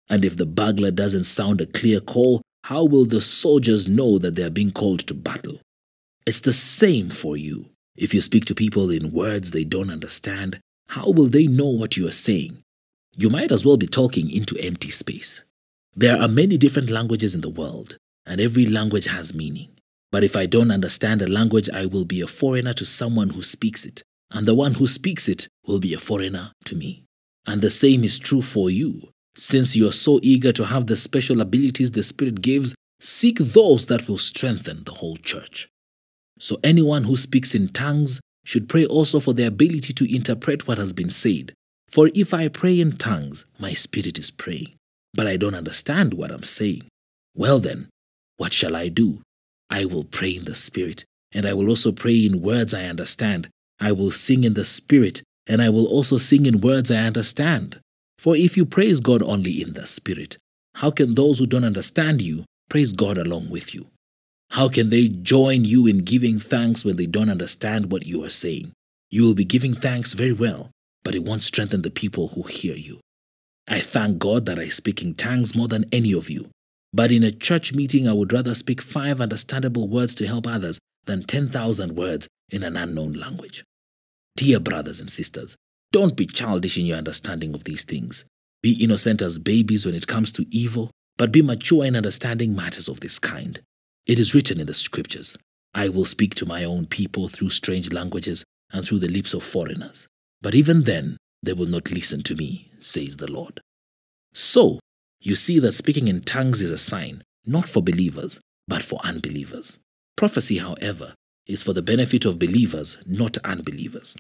And 0.10 0.26
if 0.26 0.38
the 0.38 0.46
bugler 0.46 0.92
doesn't 0.92 1.24
sound 1.26 1.62
a 1.62 1.66
clear 1.66 2.00
call, 2.00 2.42
how 2.66 2.86
will 2.86 3.06
the 3.06 3.22
soldiers 3.22 3.88
know 3.88 4.18
that 4.20 4.36
they 4.36 4.44
are 4.44 4.50
being 4.50 4.72
called 4.72 5.02
to 5.08 5.14
battle? 5.14 5.60
It's 6.26 6.42
the 6.42 6.54
same 6.54 7.10
for 7.10 7.36
you. 7.36 7.70
If 7.96 8.14
you 8.14 8.22
speak 8.22 8.46
to 8.46 8.56
people 8.56 8.90
in 8.90 9.12
words 9.12 9.52
they 9.52 9.64
don't 9.64 9.90
understand, 9.90 10.60
how 10.88 11.10
will 11.10 11.28
they 11.28 11.46
know 11.48 11.68
what 11.68 11.98
you 11.98 12.08
are 12.08 12.14
saying? 12.14 12.64
You 13.16 13.30
might 13.30 13.52
as 13.52 13.66
well 13.66 13.78
be 13.78 13.88
talking 13.88 14.30
into 14.32 14.58
empty 14.58 14.90
space. 14.90 15.44
There 15.96 16.20
are 16.20 16.28
many 16.28 16.58
different 16.58 16.90
languages 16.90 17.36
in 17.36 17.42
the 17.42 17.50
world, 17.50 17.98
and 18.26 18.42
every 18.42 18.66
language 18.66 19.06
has 19.06 19.34
meaning. 19.34 19.70
But 20.12 20.24
if 20.24 20.36
I 20.36 20.46
don't 20.48 20.72
understand 20.72 21.22
a 21.22 21.28
language, 21.28 21.70
I 21.70 21.86
will 21.86 22.06
be 22.06 22.22
a 22.22 22.28
foreigner 22.28 22.74
to 22.74 22.86
someone 22.86 23.32
who 23.32 23.44
speaks 23.44 23.86
it, 23.86 24.02
and 24.32 24.48
the 24.48 24.56
one 24.56 24.76
who 24.76 24.88
speaks 24.88 25.30
it 25.30 25.48
will 25.68 25.80
be 25.80 25.94
a 25.94 26.00
foreigner 26.00 26.52
to 26.66 26.76
me. 26.76 27.04
And 27.46 27.62
the 27.62 27.70
same 27.70 28.04
is 28.04 28.18
true 28.18 28.42
for 28.42 28.70
you. 28.70 29.10
Since 29.36 29.76
you 29.76 29.88
are 29.88 29.94
so 29.94 30.20
eager 30.22 30.52
to 30.54 30.66
have 30.66 30.88
the 30.88 30.96
special 30.96 31.42
abilities 31.42 31.92
the 31.92 32.04
Spirit 32.04 32.42
gives, 32.42 32.76
seek 33.00 33.40
those 33.40 33.88
that 33.88 34.08
will 34.08 34.18
strengthen 34.18 34.84
the 34.84 34.94
whole 34.94 35.18
church. 35.18 35.70
So 36.40 36.60
anyone 36.64 37.06
who 37.06 37.16
speaks 37.16 37.56
in 37.56 37.70
tongues 37.70 38.20
should 38.46 38.70
pray 38.70 38.86
also 38.86 39.20
for 39.20 39.34
the 39.34 39.46
ability 39.46 39.94
to 39.94 40.16
interpret 40.16 40.68
what 40.68 40.78
has 40.78 40.94
been 40.94 41.10
said. 41.10 41.54
For 41.90 42.10
if 42.14 42.34
I 42.34 42.48
pray 42.48 42.80
in 42.80 42.98
tongues, 42.98 43.46
my 43.60 43.74
spirit 43.74 44.18
is 44.18 44.32
praying, 44.32 44.76
but 45.14 45.28
I 45.28 45.38
don't 45.38 45.56
understand 45.56 46.14
what 46.14 46.32
I'm 46.32 46.44
saying. 46.44 46.88
Well 47.36 47.60
then, 47.60 47.90
what 48.38 48.54
shall 48.54 48.76
I 48.76 48.90
do? 48.90 49.22
I 49.70 49.86
will 49.86 50.04
pray 50.04 50.36
in 50.36 50.46
the 50.46 50.56
Spirit, 50.56 51.06
and 51.32 51.46
I 51.46 51.54
will 51.54 51.70
also 51.70 51.92
pray 51.92 52.26
in 52.26 52.42
words 52.42 52.74
I 52.74 52.86
understand. 52.86 53.50
I 53.80 53.92
will 53.92 54.12
sing 54.12 54.44
in 54.44 54.54
the 54.54 54.64
Spirit, 54.64 55.24
and 55.48 55.62
I 55.62 55.70
will 55.70 55.88
also 55.88 56.18
sing 56.18 56.46
in 56.46 56.62
words 56.62 56.92
I 56.92 56.98
understand. 56.98 57.80
For 58.24 58.38
if 58.38 58.56
you 58.56 58.66
praise 58.66 59.02
God 59.02 59.22
only 59.22 59.62
in 59.62 59.74
the 59.74 59.86
Spirit, 59.86 60.38
how 60.76 60.92
can 60.92 61.14
those 61.14 61.40
who 61.40 61.46
don't 61.46 61.66
understand 61.66 62.22
you 62.22 62.46
praise 62.70 62.94
God 62.94 63.18
along 63.18 63.50
with 63.50 63.76
you? 63.76 63.88
How 64.52 64.70
can 64.70 64.92
they 64.92 65.10
join 65.10 65.66
you 65.66 65.88
in 65.88 66.06
giving 66.06 66.40
thanks 66.40 66.86
when 66.86 66.96
they 66.96 67.06
don't 67.06 67.30
understand 67.30 67.92
what 67.92 68.06
you 68.06 68.24
are 68.24 68.30
saying? 68.30 68.72
You 69.12 69.24
will 69.24 69.34
be 69.34 69.44
giving 69.44 69.74
thanks 69.74 70.14
very 70.14 70.32
well, 70.32 70.72
but 71.04 71.16
it 71.16 71.26
won't 71.26 71.44
strengthen 71.44 71.82
the 71.82 71.90
people 71.90 72.30
who 72.30 72.44
hear 72.44 72.78
you. 72.78 73.02
I 73.68 73.82
thank 73.82 74.20
God 74.20 74.46
that 74.46 74.58
I 74.58 74.70
speak 74.70 75.02
in 75.02 75.16
tongues 75.16 75.54
more 75.54 75.68
than 75.68 75.84
any 75.92 76.14
of 76.14 76.30
you. 76.30 76.50
But 76.94 77.12
in 77.12 77.24
a 77.24 77.32
church 77.32 77.74
meeting, 77.74 78.08
I 78.08 78.14
would 78.14 78.32
rather 78.32 78.56
speak 78.56 78.82
five 78.82 79.20
understandable 79.20 79.90
words 79.90 80.16
to 80.16 80.28
help 80.28 80.48
others 80.48 80.80
than 81.04 81.24
10,000 81.24 81.94
words 81.94 82.30
in 82.50 82.64
an 82.64 82.78
unknown 82.78 83.12
language. 83.16 83.66
Dear 84.38 84.62
brothers 84.62 85.02
and 85.02 85.12
sisters, 85.12 85.58
don't 85.94 86.18
be 86.18 86.26
childish 86.26 86.78
in 86.78 86.86
your 86.86 86.98
understanding 86.98 87.54
of 87.54 87.64
these 87.64 87.84
things. 87.84 88.26
Be 88.62 88.84
innocent 88.84 89.22
as 89.22 89.40
babies 89.40 89.86
when 89.86 89.96
it 89.96 90.08
comes 90.08 90.32
to 90.34 90.46
evil, 90.50 90.92
but 91.18 91.32
be 91.32 91.42
mature 91.42 91.86
in 91.86 91.96
understanding 91.96 92.56
matters 92.56 92.90
of 92.90 93.00
this 93.00 93.20
kind. 93.20 93.62
It 94.06 94.20
is 94.20 94.34
written 94.34 94.60
in 94.60 94.68
the 94.68 94.74
scriptures, 94.74 95.38
I 95.74 95.90
will 95.90 96.06
speak 96.06 96.36
to 96.36 96.46
my 96.46 96.64
own 96.64 96.86
people 96.88 97.30
through 97.30 97.50
strange 97.50 97.94
languages 97.94 98.44
and 98.72 98.86
through 98.86 99.00
the 99.00 99.08
lips 99.08 99.34
of 99.34 99.44
foreigners. 99.44 100.08
But 100.42 100.56
even 100.56 100.84
then, 100.84 101.18
they 101.42 101.54
will 101.54 101.68
not 101.68 101.92
listen 101.92 102.24
to 102.24 102.36
me, 102.36 102.72
says 102.80 103.18
the 103.18 103.32
Lord. 103.32 103.62
So, 104.34 104.80
you 105.20 105.36
see 105.36 105.60
that 105.60 105.74
speaking 105.74 106.08
in 106.08 106.22
tongues 106.22 106.62
is 106.62 106.72
a 106.72 106.78
sign, 106.78 107.24
not 107.46 107.70
for 107.70 107.82
believers, 107.82 108.40
but 108.68 108.84
for 108.84 109.00
unbelievers. 109.04 109.78
Prophecy, 110.16 110.58
however, 110.58 111.14
is 111.46 111.64
for 111.64 111.74
the 111.74 111.82
benefit 111.82 112.26
of 112.26 112.40
believers, 112.40 112.98
not 113.06 113.38
unbelievers. 113.40 114.16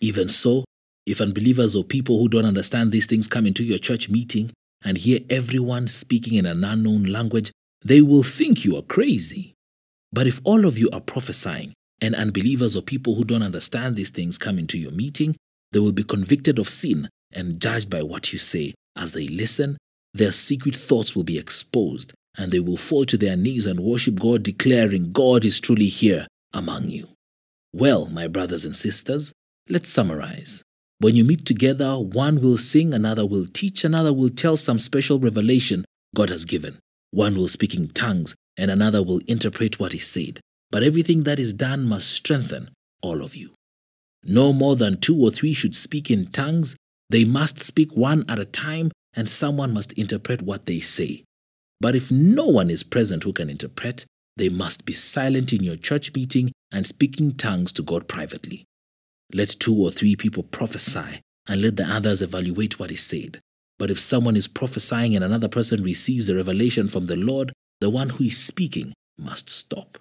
Even 0.00 0.28
so, 0.28 0.64
if 1.10 1.20
unbelievers 1.20 1.74
or 1.74 1.82
people 1.82 2.18
who 2.18 2.28
don't 2.28 2.44
understand 2.44 2.92
these 2.92 3.06
things 3.06 3.26
come 3.26 3.46
into 3.46 3.64
your 3.64 3.78
church 3.78 4.08
meeting 4.08 4.50
and 4.84 4.98
hear 4.98 5.20
everyone 5.28 5.88
speaking 5.88 6.34
in 6.34 6.46
an 6.46 6.62
unknown 6.62 7.04
language, 7.04 7.50
they 7.84 8.00
will 8.00 8.22
think 8.22 8.64
you 8.64 8.76
are 8.76 8.82
crazy. 8.82 9.54
But 10.12 10.26
if 10.26 10.40
all 10.44 10.66
of 10.66 10.78
you 10.78 10.88
are 10.92 11.00
prophesying 11.00 11.72
and 12.00 12.14
unbelievers 12.14 12.76
or 12.76 12.82
people 12.82 13.14
who 13.14 13.24
don't 13.24 13.42
understand 13.42 13.96
these 13.96 14.10
things 14.10 14.38
come 14.38 14.58
into 14.58 14.78
your 14.78 14.92
meeting, 14.92 15.36
they 15.72 15.80
will 15.80 15.92
be 15.92 16.04
convicted 16.04 16.58
of 16.58 16.68
sin 16.68 17.08
and 17.32 17.60
judged 17.60 17.90
by 17.90 18.02
what 18.02 18.32
you 18.32 18.38
say. 18.38 18.74
As 18.96 19.12
they 19.12 19.28
listen, 19.28 19.78
their 20.14 20.32
secret 20.32 20.76
thoughts 20.76 21.14
will 21.14 21.22
be 21.24 21.38
exposed 21.38 22.12
and 22.36 22.52
they 22.52 22.60
will 22.60 22.76
fall 22.76 23.04
to 23.04 23.18
their 23.18 23.36
knees 23.36 23.66
and 23.66 23.80
worship 23.80 24.18
God, 24.18 24.42
declaring, 24.42 25.12
God 25.12 25.44
is 25.44 25.60
truly 25.60 25.86
here 25.86 26.26
among 26.52 26.90
you. 26.90 27.08
Well, 27.72 28.06
my 28.06 28.26
brothers 28.26 28.64
and 28.64 28.74
sisters, 28.74 29.32
let's 29.68 29.88
summarize. 29.88 30.62
When 31.00 31.16
you 31.16 31.24
meet 31.24 31.46
together, 31.46 31.98
one 31.98 32.42
will 32.42 32.58
sing, 32.58 32.92
another 32.92 33.24
will 33.24 33.46
teach, 33.46 33.84
another 33.84 34.12
will 34.12 34.28
tell 34.28 34.58
some 34.58 34.78
special 34.78 35.18
revelation 35.18 35.86
God 36.14 36.28
has 36.28 36.44
given. 36.44 36.78
One 37.10 37.36
will 37.36 37.48
speak 37.48 37.74
in 37.74 37.88
tongues, 37.88 38.34
and 38.58 38.70
another 38.70 39.02
will 39.02 39.22
interpret 39.26 39.80
what 39.80 39.94
is 39.94 40.06
said. 40.06 40.40
But 40.70 40.82
everything 40.82 41.22
that 41.22 41.38
is 41.38 41.54
done 41.54 41.84
must 41.84 42.10
strengthen 42.10 42.68
all 43.02 43.22
of 43.22 43.34
you. 43.34 43.52
No 44.22 44.52
more 44.52 44.76
than 44.76 45.00
two 45.00 45.16
or 45.16 45.30
three 45.30 45.54
should 45.54 45.74
speak 45.74 46.10
in 46.10 46.26
tongues. 46.26 46.76
They 47.08 47.24
must 47.24 47.58
speak 47.58 47.96
one 47.96 48.26
at 48.28 48.38
a 48.38 48.44
time, 48.44 48.92
and 49.14 49.26
someone 49.26 49.72
must 49.72 49.94
interpret 49.94 50.42
what 50.42 50.66
they 50.66 50.80
say. 50.80 51.24
But 51.80 51.94
if 51.94 52.10
no 52.10 52.44
one 52.44 52.68
is 52.68 52.82
present 52.82 53.22
who 53.22 53.32
can 53.32 53.48
interpret, 53.48 54.04
they 54.36 54.50
must 54.50 54.84
be 54.84 54.92
silent 54.92 55.54
in 55.54 55.64
your 55.64 55.76
church 55.76 56.12
meeting 56.14 56.52
and 56.70 56.86
speaking 56.86 57.32
tongues 57.32 57.72
to 57.72 57.82
God 57.82 58.06
privately. 58.06 58.66
Let 59.32 59.56
two 59.58 59.74
or 59.74 59.90
three 59.90 60.16
people 60.16 60.42
prophesy 60.42 61.20
and 61.46 61.62
let 61.62 61.76
the 61.76 61.84
others 61.84 62.22
evaluate 62.22 62.78
what 62.78 62.90
is 62.90 63.00
said. 63.00 63.40
But 63.78 63.90
if 63.90 63.98
someone 63.98 64.36
is 64.36 64.48
prophesying 64.48 65.14
and 65.14 65.24
another 65.24 65.48
person 65.48 65.82
receives 65.82 66.28
a 66.28 66.36
revelation 66.36 66.88
from 66.88 67.06
the 67.06 67.16
Lord, 67.16 67.52
the 67.80 67.90
one 67.90 68.10
who 68.10 68.24
is 68.24 68.38
speaking 68.38 68.92
must 69.18 69.48
stop. 69.48 69.98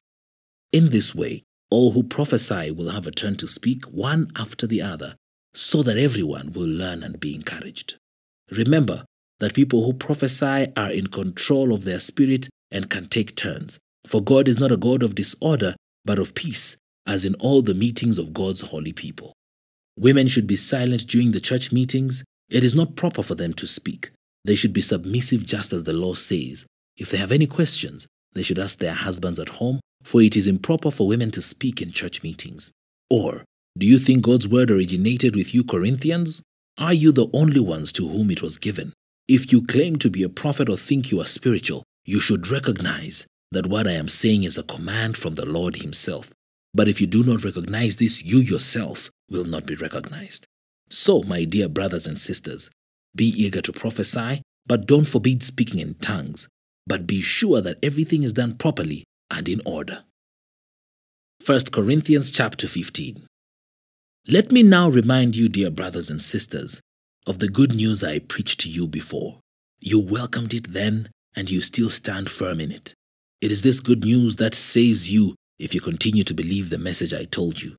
In 0.72 0.90
this 0.90 1.16
way, 1.16 1.44
all 1.72 1.92
who 1.92 2.04
prophesy 2.04 2.72
will 2.72 2.90
have 2.90 3.08
a 3.08 3.12
turn 3.12 3.36
to 3.38 3.48
speak 3.48 3.86
one 3.86 4.32
after 4.36 4.68
the 4.68 4.82
other, 4.82 5.16
so 5.54 5.82
that 5.84 5.98
everyone 5.98 6.52
will 6.52 6.68
learn 6.68 7.04
and 7.04 7.20
be 7.20 7.36
encouraged. 7.36 7.96
Remember 8.52 9.06
that 9.40 9.54
people 9.54 9.86
who 9.86 9.94
prophesy 9.94 10.68
are 10.76 10.92
in 10.92 11.08
control 11.08 11.74
of 11.74 11.84
their 11.84 12.00
spirit 12.00 12.50
and 12.72 12.90
can 12.90 13.08
take 13.08 13.36
turns, 13.36 13.80
for 14.06 14.22
God 14.22 14.48
is 14.48 14.60
not 14.60 14.72
a 14.72 14.78
God 14.78 15.04
of 15.04 15.16
disorder, 15.16 15.76
but 16.06 16.20
of 16.20 16.34
peace, 16.34 16.78
as 17.10 17.26
in 17.26 17.34
all 17.36 17.64
the 17.64 17.74
meetings 17.74 18.20
of 18.20 18.34
God's 18.34 18.62
holy 18.62 18.94
people. 18.94 19.34
Women 19.98 20.28
should 20.28 20.46
be 20.46 20.56
silent 20.56 21.08
during 21.08 21.32
the 21.32 21.40
church 21.40 21.72
meetings. 21.72 22.24
It 22.50 22.64
is 22.64 22.76
not 22.76 22.96
proper 22.96 23.24
for 23.24 23.34
them 23.34 23.54
to 23.56 23.66
speak. 23.68 24.12
They 24.46 24.54
should 24.54 24.74
be 24.74 24.80
submissive 24.82 25.44
just 25.44 25.74
as 25.74 25.84
the 25.84 25.92
law 25.92 26.14
says. 26.14 26.68
If 26.98 27.10
they 27.10 27.18
have 27.18 27.32
any 27.32 27.48
questions, 27.48 28.08
they 28.34 28.44
should 28.44 28.60
ask 28.60 28.78
their 28.78 28.94
husbands 28.94 29.40
at 29.40 29.50
home, 29.50 29.80
for 30.04 30.22
it 30.22 30.38
is 30.38 30.46
improper 30.46 30.92
for 30.92 31.08
women 31.08 31.32
to 31.32 31.42
speak 31.42 31.82
in 31.82 31.92
church 31.92 32.22
meetings. 32.22 32.72
Or, 33.10 33.44
do 33.76 33.88
you 33.88 33.98
think 33.98 34.22
God's 34.22 34.48
word 34.48 34.70
originated 34.70 35.36
with 35.36 35.54
you, 35.54 35.64
Corinthians? 35.64 36.44
Are 36.78 36.94
you 36.94 37.12
the 37.12 37.28
only 37.34 37.60
ones 37.60 37.92
to 37.94 38.08
whom 38.08 38.30
it 38.30 38.44
was 38.44 38.60
given? 38.60 38.94
If 39.28 39.52
you 39.52 39.66
claim 39.66 39.98
to 39.98 40.12
be 40.12 40.22
a 40.22 40.30
prophet 40.30 40.70
or 40.70 40.78
think 40.78 41.12
you 41.12 41.20
are 41.20 41.26
spiritual, 41.26 41.84
you 42.06 42.20
should 42.20 42.50
recognize 42.50 43.26
that 43.52 43.68
what 43.68 43.88
I 43.88 43.94
am 43.94 44.08
saying 44.08 44.44
is 44.44 44.58
a 44.58 44.64
command 44.64 45.18
from 45.18 45.36
the 45.36 45.46
Lord 45.46 45.78
Himself. 45.78 46.32
But 46.74 46.88
if 46.88 47.02
you 47.02 47.08
do 47.08 47.24
not 47.24 47.44
recognize 47.44 47.98
this, 47.98 48.24
you 48.24 48.38
yourself 48.40 49.10
will 49.30 49.46
not 49.46 49.66
be 49.66 49.76
recognized. 49.76 50.46
So, 50.90 51.24
my 51.24 51.44
dear 51.44 51.70
brothers 51.70 52.08
and 52.08 52.18
sisters, 52.18 52.70
be 53.16 53.26
eager 53.26 53.62
to 53.62 53.74
prophesy, 53.74 54.42
but 54.66 54.86
don't 54.86 55.08
forbid 55.08 55.44
speaking 55.44 55.80
in 55.80 55.96
tongues, 55.96 56.48
but 56.86 57.08
be 57.08 57.22
sure 57.22 57.62
that 57.62 57.80
everything 57.82 58.24
is 58.24 58.34
done 58.34 58.56
properly 58.56 59.04
and 59.32 59.50
in 59.50 59.62
order. 59.66 60.04
1 61.46 61.60
Corinthians 61.72 62.32
chapter 62.32 62.68
15. 62.68 63.26
Let 64.28 64.52
me 64.52 64.62
now 64.62 64.90
remind 64.90 65.36
you, 65.36 65.48
dear 65.48 65.72
brothers 65.72 66.10
and 66.10 66.22
sisters, 66.22 66.82
of 67.26 67.40
the 67.40 67.48
good 67.48 67.74
news 67.74 68.04
I 68.04 68.20
preached 68.20 68.60
to 68.62 68.70
you 68.70 68.88
before. 68.88 69.40
You 69.80 70.00
welcomed 70.00 70.54
it 70.54 70.74
then, 70.74 71.10
and 71.36 71.50
you 71.50 71.62
still 71.62 71.90
stand 71.90 72.30
firm 72.30 72.60
in 72.60 72.72
it. 72.72 72.94
It 73.42 73.52
is 73.52 73.64
this 73.64 73.80
good 73.80 74.04
news 74.04 74.36
that 74.36 74.54
saves 74.54 75.10
you 75.10 75.36
if 75.60 75.74
you 75.74 75.82
continue 75.82 76.24
to 76.24 76.34
believe 76.34 76.70
the 76.70 76.78
message 76.78 77.14
I 77.14 77.26
told 77.26 77.62
you, 77.62 77.76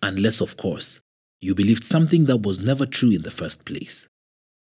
unless, 0.00 0.40
of 0.40 0.56
course, 0.56 1.00
you 1.40 1.54
believed 1.54 1.84
something 1.84 2.24
that 2.26 2.42
was 2.42 2.60
never 2.60 2.86
true 2.86 3.10
in 3.10 3.22
the 3.22 3.30
first 3.30 3.64
place. 3.64 4.06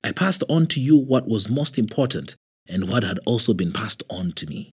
I 0.03 0.11
passed 0.13 0.43
on 0.49 0.67
to 0.69 0.81
you 0.81 0.97
what 0.97 1.29
was 1.29 1.49
most 1.49 1.79
important 1.79 2.35
and 2.69 2.89
what 2.89 3.05
had 3.05 3.21
also 3.25 3.55
been 3.55 3.73
passed 3.73 4.03
on 4.11 4.33
to 4.33 4.47
me. 4.47 4.71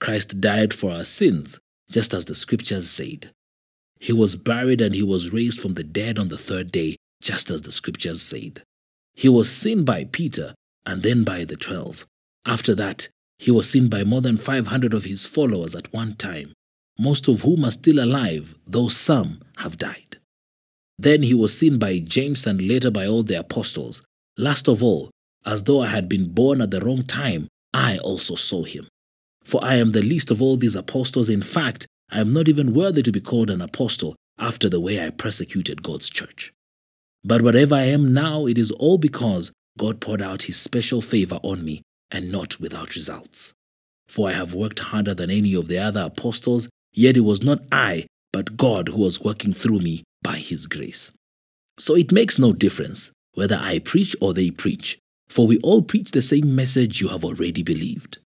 Christ 0.00 0.40
died 0.40 0.72
for 0.72 0.90
our 0.92 1.04
sins, 1.04 1.58
just 1.90 2.14
as 2.14 2.26
the 2.26 2.34
scriptures 2.34 2.88
said. 2.88 3.30
He 4.00 4.12
was 4.12 4.36
buried 4.36 4.80
and 4.80 4.94
he 4.94 5.02
was 5.02 5.32
raised 5.32 5.60
from 5.60 5.74
the 5.74 5.82
dead 5.82 6.18
on 6.18 6.28
the 6.28 6.38
third 6.38 6.70
day, 6.70 6.96
just 7.20 7.50
as 7.50 7.62
the 7.62 7.72
scriptures 7.72 8.22
said. 8.22 8.62
He 9.14 9.28
was 9.28 9.50
seen 9.50 9.84
by 9.84 10.04
Peter 10.04 10.54
and 10.86 11.02
then 11.02 11.24
by 11.24 11.44
the 11.44 11.56
twelve. 11.56 12.06
After 12.46 12.74
that, 12.76 13.08
he 13.38 13.50
was 13.50 13.68
seen 13.68 13.88
by 13.88 14.04
more 14.04 14.20
than 14.20 14.36
500 14.36 14.94
of 14.94 15.04
his 15.04 15.26
followers 15.26 15.74
at 15.74 15.92
one 15.92 16.14
time, 16.14 16.52
most 16.98 17.28
of 17.28 17.42
whom 17.42 17.64
are 17.64 17.70
still 17.70 18.02
alive, 18.02 18.54
though 18.66 18.88
some 18.88 19.40
have 19.58 19.78
died. 19.78 20.16
Then 20.98 21.22
he 21.22 21.34
was 21.34 21.56
seen 21.56 21.78
by 21.78 22.00
James 22.00 22.46
and 22.46 22.60
later 22.60 22.90
by 22.90 23.06
all 23.06 23.22
the 23.22 23.38
apostles. 23.38 24.02
Last 24.36 24.68
of 24.68 24.82
all, 24.82 25.10
as 25.46 25.62
though 25.62 25.80
I 25.80 25.88
had 25.88 26.08
been 26.08 26.32
born 26.32 26.60
at 26.60 26.70
the 26.70 26.80
wrong 26.80 27.04
time, 27.04 27.48
I 27.72 27.98
also 27.98 28.34
saw 28.34 28.64
him. 28.64 28.88
For 29.44 29.64
I 29.64 29.76
am 29.76 29.92
the 29.92 30.02
least 30.02 30.30
of 30.30 30.42
all 30.42 30.56
these 30.56 30.74
apostles. 30.74 31.28
In 31.28 31.42
fact, 31.42 31.86
I 32.10 32.20
am 32.20 32.32
not 32.32 32.48
even 32.48 32.74
worthy 32.74 33.02
to 33.02 33.12
be 33.12 33.20
called 33.20 33.50
an 33.50 33.60
apostle 33.60 34.16
after 34.38 34.68
the 34.68 34.80
way 34.80 35.04
I 35.04 35.10
persecuted 35.10 35.82
God's 35.82 36.10
church. 36.10 36.52
But 37.24 37.42
whatever 37.42 37.74
I 37.74 37.84
am 37.84 38.12
now, 38.12 38.46
it 38.46 38.58
is 38.58 38.70
all 38.72 38.98
because 38.98 39.52
God 39.78 40.00
poured 40.00 40.22
out 40.22 40.42
his 40.42 40.56
special 40.56 41.00
favor 41.00 41.38
on 41.42 41.64
me 41.64 41.82
and 42.10 42.32
not 42.32 42.60
without 42.60 42.94
results. 42.94 43.52
For 44.08 44.28
I 44.28 44.32
have 44.32 44.54
worked 44.54 44.78
harder 44.78 45.14
than 45.14 45.30
any 45.30 45.54
of 45.54 45.68
the 45.68 45.78
other 45.78 46.00
apostles, 46.00 46.68
yet 46.98 47.16
it 47.16 47.20
was 47.20 47.42
not 47.42 47.60
I, 47.70 48.06
but 48.32 48.56
God 48.56 48.88
who 48.88 49.00
was 49.00 49.20
working 49.20 49.54
through 49.54 49.78
me 49.78 50.02
by 50.20 50.36
his 50.36 50.66
grace. 50.66 51.12
So 51.78 51.94
it 51.94 52.10
makes 52.10 52.38
no 52.38 52.52
difference 52.52 53.12
whether 53.34 53.56
I 53.60 53.78
preach 53.78 54.16
or 54.20 54.34
they 54.34 54.50
preach, 54.50 54.98
for 55.28 55.46
we 55.46 55.58
all 55.60 55.82
preach 55.82 56.10
the 56.10 56.22
same 56.22 56.56
message 56.56 57.00
you 57.00 57.08
have 57.08 57.24
already 57.24 57.62
believed. 57.62 58.18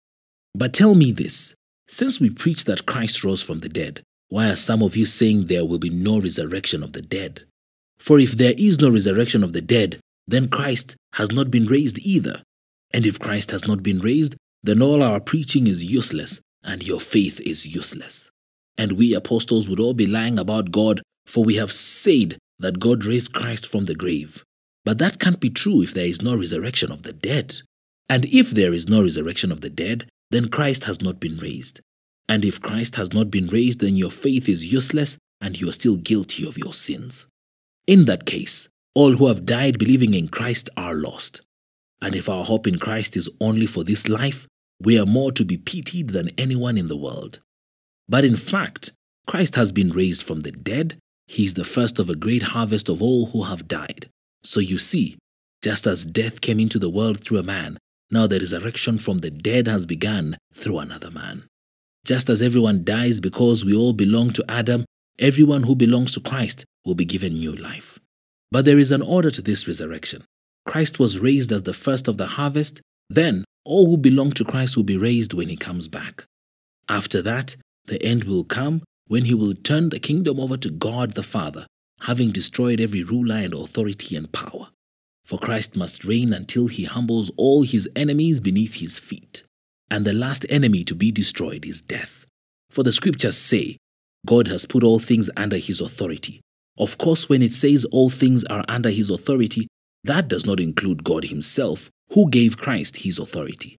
But 0.54 0.72
tell 0.72 0.94
me 0.94 1.10
this 1.10 1.54
since 1.88 2.20
we 2.20 2.30
preach 2.30 2.64
that 2.66 2.86
Christ 2.86 3.24
rose 3.24 3.42
from 3.42 3.58
the 3.58 3.68
dead, 3.68 4.02
why 4.28 4.48
are 4.48 4.56
some 4.56 4.80
of 4.84 4.96
you 4.96 5.04
saying 5.04 5.46
there 5.46 5.64
will 5.64 5.80
be 5.80 5.90
no 5.90 6.20
resurrection 6.20 6.84
of 6.84 6.92
the 6.92 7.02
dead? 7.02 7.42
For 7.98 8.20
if 8.20 8.32
there 8.32 8.54
is 8.56 8.80
no 8.80 8.88
resurrection 8.88 9.42
of 9.42 9.52
the 9.52 9.60
dead, 9.60 9.98
then 10.28 10.48
Christ 10.48 10.94
has 11.14 11.32
not 11.32 11.50
been 11.50 11.66
raised 11.66 11.98
either. 11.98 12.42
And 12.94 13.04
if 13.04 13.18
Christ 13.18 13.50
has 13.50 13.66
not 13.66 13.82
been 13.82 13.98
raised, 13.98 14.36
then 14.62 14.80
all 14.80 15.02
our 15.02 15.18
preaching 15.18 15.66
is 15.66 15.84
useless, 15.84 16.40
and 16.62 16.86
your 16.86 17.00
faith 17.00 17.40
is 17.40 17.66
useless. 17.66 18.29
And 18.78 18.92
we 18.92 19.14
apostles 19.14 19.68
would 19.68 19.80
all 19.80 19.94
be 19.94 20.06
lying 20.06 20.38
about 20.38 20.70
God, 20.70 21.02
for 21.26 21.44
we 21.44 21.56
have 21.56 21.72
said 21.72 22.38
that 22.58 22.80
God 22.80 23.04
raised 23.04 23.34
Christ 23.34 23.66
from 23.66 23.84
the 23.84 23.94
grave. 23.94 24.44
But 24.84 24.98
that 24.98 25.18
can't 25.18 25.40
be 25.40 25.50
true 25.50 25.82
if 25.82 25.92
there 25.92 26.06
is 26.06 26.22
no 26.22 26.36
resurrection 26.36 26.90
of 26.90 27.02
the 27.02 27.12
dead. 27.12 27.60
And 28.08 28.24
if 28.26 28.50
there 28.50 28.72
is 28.72 28.88
no 28.88 29.02
resurrection 29.02 29.52
of 29.52 29.60
the 29.60 29.70
dead, 29.70 30.06
then 30.30 30.48
Christ 30.48 30.84
has 30.84 31.00
not 31.00 31.20
been 31.20 31.36
raised. 31.36 31.80
And 32.28 32.44
if 32.44 32.60
Christ 32.60 32.96
has 32.96 33.12
not 33.12 33.30
been 33.30 33.48
raised, 33.48 33.80
then 33.80 33.96
your 33.96 34.10
faith 34.10 34.48
is 34.48 34.72
useless 34.72 35.18
and 35.40 35.60
you 35.60 35.68
are 35.68 35.72
still 35.72 35.96
guilty 35.96 36.46
of 36.46 36.58
your 36.58 36.72
sins. 36.72 37.26
In 37.86 38.04
that 38.04 38.26
case, 38.26 38.68
all 38.94 39.16
who 39.16 39.26
have 39.26 39.46
died 39.46 39.78
believing 39.78 40.14
in 40.14 40.28
Christ 40.28 40.70
are 40.76 40.94
lost. 40.94 41.42
And 42.02 42.14
if 42.14 42.28
our 42.28 42.44
hope 42.44 42.66
in 42.66 42.78
Christ 42.78 43.16
is 43.16 43.28
only 43.40 43.66
for 43.66 43.84
this 43.84 44.08
life, 44.08 44.46
we 44.80 44.98
are 44.98 45.06
more 45.06 45.32
to 45.32 45.44
be 45.44 45.56
pitied 45.56 46.10
than 46.10 46.30
anyone 46.38 46.78
in 46.78 46.88
the 46.88 46.96
world. 46.96 47.40
But 48.10 48.24
in 48.24 48.34
fact, 48.34 48.90
Christ 49.28 49.54
has 49.54 49.70
been 49.70 49.90
raised 49.90 50.24
from 50.24 50.40
the 50.40 50.50
dead. 50.50 50.98
He 51.28 51.44
is 51.44 51.54
the 51.54 51.64
first 51.64 52.00
of 52.00 52.10
a 52.10 52.16
great 52.16 52.42
harvest 52.42 52.88
of 52.88 53.00
all 53.00 53.26
who 53.26 53.44
have 53.44 53.68
died. 53.68 54.08
So 54.42 54.58
you 54.58 54.78
see, 54.78 55.16
just 55.62 55.86
as 55.86 56.04
death 56.04 56.40
came 56.40 56.58
into 56.58 56.80
the 56.80 56.90
world 56.90 57.20
through 57.20 57.38
a 57.38 57.44
man, 57.44 57.78
now 58.10 58.26
the 58.26 58.40
resurrection 58.40 58.98
from 58.98 59.18
the 59.18 59.30
dead 59.30 59.68
has 59.68 59.86
begun 59.86 60.36
through 60.52 60.80
another 60.80 61.12
man. 61.12 61.44
Just 62.04 62.28
as 62.28 62.42
everyone 62.42 62.82
dies 62.82 63.20
because 63.20 63.64
we 63.64 63.76
all 63.76 63.92
belong 63.92 64.30
to 64.32 64.44
Adam, 64.48 64.84
everyone 65.20 65.62
who 65.62 65.76
belongs 65.76 66.10
to 66.14 66.20
Christ 66.20 66.64
will 66.84 66.96
be 66.96 67.04
given 67.04 67.34
new 67.34 67.54
life. 67.54 68.00
But 68.50 68.64
there 68.64 68.80
is 68.80 68.90
an 68.90 69.02
order 69.02 69.30
to 69.30 69.42
this 69.42 69.68
resurrection. 69.68 70.24
Christ 70.66 70.98
was 70.98 71.20
raised 71.20 71.52
as 71.52 71.62
the 71.62 71.74
first 71.74 72.08
of 72.08 72.16
the 72.16 72.26
harvest, 72.26 72.80
then 73.08 73.44
all 73.64 73.86
who 73.86 73.96
belong 73.96 74.32
to 74.32 74.44
Christ 74.44 74.76
will 74.76 74.82
be 74.82 74.96
raised 74.96 75.32
when 75.32 75.48
he 75.48 75.56
comes 75.56 75.86
back. 75.86 76.24
After 76.88 77.22
that, 77.22 77.54
the 77.86 78.02
end 78.02 78.24
will 78.24 78.44
come 78.44 78.82
when 79.08 79.24
he 79.24 79.34
will 79.34 79.54
turn 79.54 79.88
the 79.88 79.98
kingdom 79.98 80.38
over 80.38 80.56
to 80.56 80.70
God 80.70 81.14
the 81.14 81.22
Father, 81.22 81.66
having 82.02 82.30
destroyed 82.30 82.80
every 82.80 83.02
ruler 83.02 83.36
and 83.36 83.54
authority 83.54 84.16
and 84.16 84.30
power. 84.30 84.68
For 85.24 85.38
Christ 85.38 85.76
must 85.76 86.04
reign 86.04 86.32
until 86.32 86.66
he 86.66 86.84
humbles 86.84 87.30
all 87.36 87.62
his 87.62 87.88
enemies 87.94 88.40
beneath 88.40 88.76
his 88.76 88.98
feet. 88.98 89.42
And 89.90 90.04
the 90.04 90.12
last 90.12 90.46
enemy 90.48 90.84
to 90.84 90.94
be 90.94 91.10
destroyed 91.10 91.64
is 91.64 91.80
death. 91.80 92.24
For 92.70 92.82
the 92.82 92.92
scriptures 92.92 93.36
say, 93.36 93.76
God 94.26 94.48
has 94.48 94.66
put 94.66 94.84
all 94.84 94.98
things 94.98 95.30
under 95.36 95.56
his 95.56 95.80
authority. 95.80 96.40
Of 96.78 96.98
course, 96.98 97.28
when 97.28 97.42
it 97.42 97.52
says 97.52 97.84
all 97.86 98.10
things 98.10 98.44
are 98.44 98.64
under 98.68 98.90
his 98.90 99.10
authority, 99.10 99.68
that 100.04 100.28
does 100.28 100.46
not 100.46 100.60
include 100.60 101.04
God 101.04 101.24
himself, 101.24 101.90
who 102.12 102.30
gave 102.30 102.56
Christ 102.56 102.98
his 102.98 103.18
authority. 103.18 103.76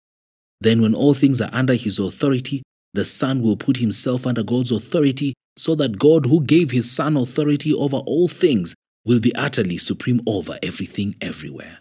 Then, 0.61 0.83
when 0.83 0.95
all 0.95 1.15
things 1.15 1.41
are 1.41 1.51
under 1.53 1.75
his 1.75 1.99
authority, 1.99 2.63
the 2.95 3.05
Son 3.05 3.43
will 3.43 3.57
put 3.57 3.79
himself 3.79 4.27
under 4.27 4.43
God's 4.43 4.73
authority 4.73 5.35
so 5.57 5.75
that 5.77 5.99
God, 5.99 6.27
who 6.27 6.43
gave 6.43 6.71
his 6.71 6.91
Son 6.91 7.17
authority 7.17 7.73
over 7.73 7.99
all 7.99 8.29
things, 8.29 8.75
will 9.05 9.21
be 9.21 9.35
utterly 9.35 9.79
supreme 9.79 10.21
over 10.27 10.59
everything 10.63 11.15
everywhere. 11.21 11.81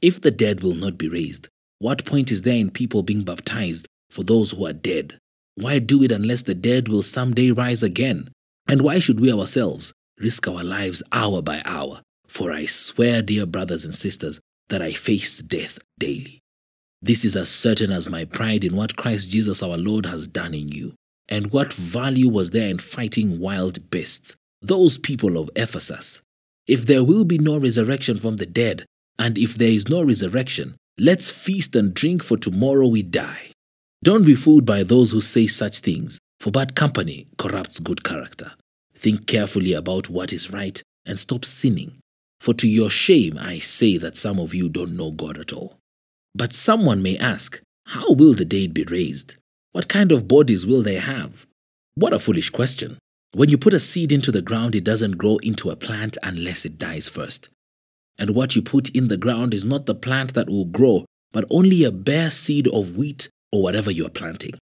If 0.00 0.20
the 0.20 0.30
dead 0.30 0.62
will 0.62 0.74
not 0.74 0.98
be 0.98 1.08
raised, 1.08 1.48
what 1.78 2.04
point 2.04 2.30
is 2.30 2.42
there 2.42 2.56
in 2.56 2.70
people 2.70 3.02
being 3.02 3.22
baptized 3.22 3.86
for 4.10 4.22
those 4.22 4.52
who 4.52 4.66
are 4.66 4.72
dead? 4.72 5.18
Why 5.56 5.78
do 5.78 6.02
it 6.02 6.12
unless 6.12 6.42
the 6.42 6.54
dead 6.54 6.88
will 6.88 7.02
someday 7.02 7.50
rise 7.50 7.82
again? 7.82 8.30
And 8.68 8.82
why 8.82 8.98
should 8.98 9.20
we 9.20 9.32
ourselves 9.32 9.92
risk 10.18 10.48
our 10.48 10.64
lives 10.64 11.02
hour 11.12 11.42
by 11.42 11.62
hour? 11.64 12.00
For 12.26 12.52
I 12.52 12.66
swear, 12.66 13.22
dear 13.22 13.46
brothers 13.46 13.84
and 13.84 13.94
sisters, 13.94 14.40
that 14.68 14.82
I 14.82 14.92
face 14.92 15.38
death 15.38 15.78
daily. 15.98 16.40
This 17.04 17.22
is 17.22 17.36
as 17.36 17.50
certain 17.50 17.92
as 17.92 18.08
my 18.08 18.24
pride 18.24 18.64
in 18.64 18.76
what 18.76 18.96
Christ 18.96 19.28
Jesus 19.28 19.62
our 19.62 19.76
Lord 19.76 20.06
has 20.06 20.26
done 20.26 20.54
in 20.54 20.68
you. 20.68 20.94
And 21.28 21.52
what 21.52 21.70
value 21.70 22.30
was 22.30 22.52
there 22.52 22.70
in 22.70 22.78
fighting 22.78 23.38
wild 23.38 23.90
beasts, 23.90 24.34
those 24.62 24.96
people 24.96 25.36
of 25.36 25.50
Ephesus? 25.54 26.22
If 26.66 26.86
there 26.86 27.04
will 27.04 27.26
be 27.26 27.36
no 27.36 27.58
resurrection 27.58 28.18
from 28.18 28.36
the 28.36 28.46
dead, 28.46 28.86
and 29.18 29.36
if 29.36 29.54
there 29.54 29.68
is 29.68 29.86
no 29.86 30.02
resurrection, 30.02 30.76
let's 30.98 31.28
feast 31.28 31.76
and 31.76 31.92
drink, 31.92 32.24
for 32.24 32.38
tomorrow 32.38 32.86
we 32.86 33.02
die. 33.02 33.50
Don't 34.02 34.24
be 34.24 34.34
fooled 34.34 34.64
by 34.64 34.82
those 34.82 35.12
who 35.12 35.20
say 35.20 35.46
such 35.46 35.80
things, 35.80 36.18
for 36.40 36.50
bad 36.50 36.74
company 36.74 37.26
corrupts 37.36 37.80
good 37.80 38.02
character. 38.02 38.52
Think 38.96 39.26
carefully 39.26 39.74
about 39.74 40.08
what 40.08 40.32
is 40.32 40.50
right 40.50 40.82
and 41.04 41.20
stop 41.20 41.44
sinning. 41.44 41.98
For 42.40 42.54
to 42.54 42.66
your 42.66 42.88
shame, 42.88 43.36
I 43.38 43.58
say 43.58 43.98
that 43.98 44.16
some 44.16 44.38
of 44.38 44.54
you 44.54 44.70
don't 44.70 44.96
know 44.96 45.10
God 45.10 45.36
at 45.36 45.52
all. 45.52 45.76
But 46.34 46.52
someone 46.52 47.02
may 47.02 47.16
ask, 47.16 47.60
How 47.86 48.12
will 48.12 48.34
the 48.34 48.44
dead 48.44 48.74
be 48.74 48.84
raised? 48.84 49.36
What 49.72 49.88
kind 49.88 50.12
of 50.12 50.28
bodies 50.28 50.66
will 50.66 50.82
they 50.82 50.96
have? 50.96 51.46
What 51.94 52.12
a 52.12 52.18
foolish 52.18 52.50
question. 52.50 52.98
When 53.32 53.48
you 53.48 53.58
put 53.58 53.74
a 53.74 53.80
seed 53.80 54.12
into 54.12 54.30
the 54.30 54.42
ground, 54.42 54.74
it 54.74 54.84
doesn't 54.84 55.18
grow 55.18 55.38
into 55.38 55.70
a 55.70 55.76
plant 55.76 56.16
unless 56.22 56.64
it 56.64 56.78
dies 56.78 57.08
first. 57.08 57.48
And 58.18 58.30
what 58.34 58.54
you 58.54 58.62
put 58.62 58.90
in 58.90 59.08
the 59.08 59.16
ground 59.16 59.52
is 59.54 59.64
not 59.64 59.86
the 59.86 59.94
plant 59.94 60.34
that 60.34 60.48
will 60.48 60.66
grow, 60.66 61.04
but 61.32 61.44
only 61.50 61.82
a 61.82 61.90
bare 61.90 62.30
seed 62.30 62.68
of 62.68 62.96
wheat 62.96 63.28
or 63.52 63.62
whatever 63.62 63.90
you 63.90 64.06
are 64.06 64.10
planting. 64.10 64.54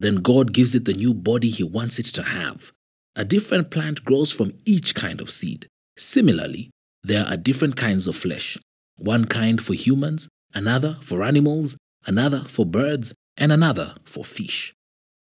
Then 0.00 0.16
God 0.16 0.52
gives 0.52 0.74
it 0.74 0.84
the 0.84 0.92
new 0.92 1.14
body 1.14 1.48
He 1.48 1.64
wants 1.64 1.98
it 1.98 2.06
to 2.06 2.22
have. 2.22 2.72
A 3.16 3.24
different 3.24 3.70
plant 3.70 4.04
grows 4.04 4.30
from 4.30 4.52
each 4.64 4.94
kind 4.94 5.20
of 5.20 5.30
seed. 5.30 5.66
Similarly, 5.96 6.70
there 7.02 7.24
are 7.24 7.36
different 7.36 7.76
kinds 7.76 8.06
of 8.06 8.16
flesh 8.16 8.58
one 9.00 9.24
kind 9.26 9.62
for 9.62 9.74
humans, 9.74 10.28
another 10.54 10.96
for 11.00 11.22
animals, 11.22 11.76
another 12.06 12.40
for 12.40 12.66
birds, 12.66 13.14
and 13.36 13.52
another 13.52 13.94
for 14.04 14.24
fish. 14.24 14.74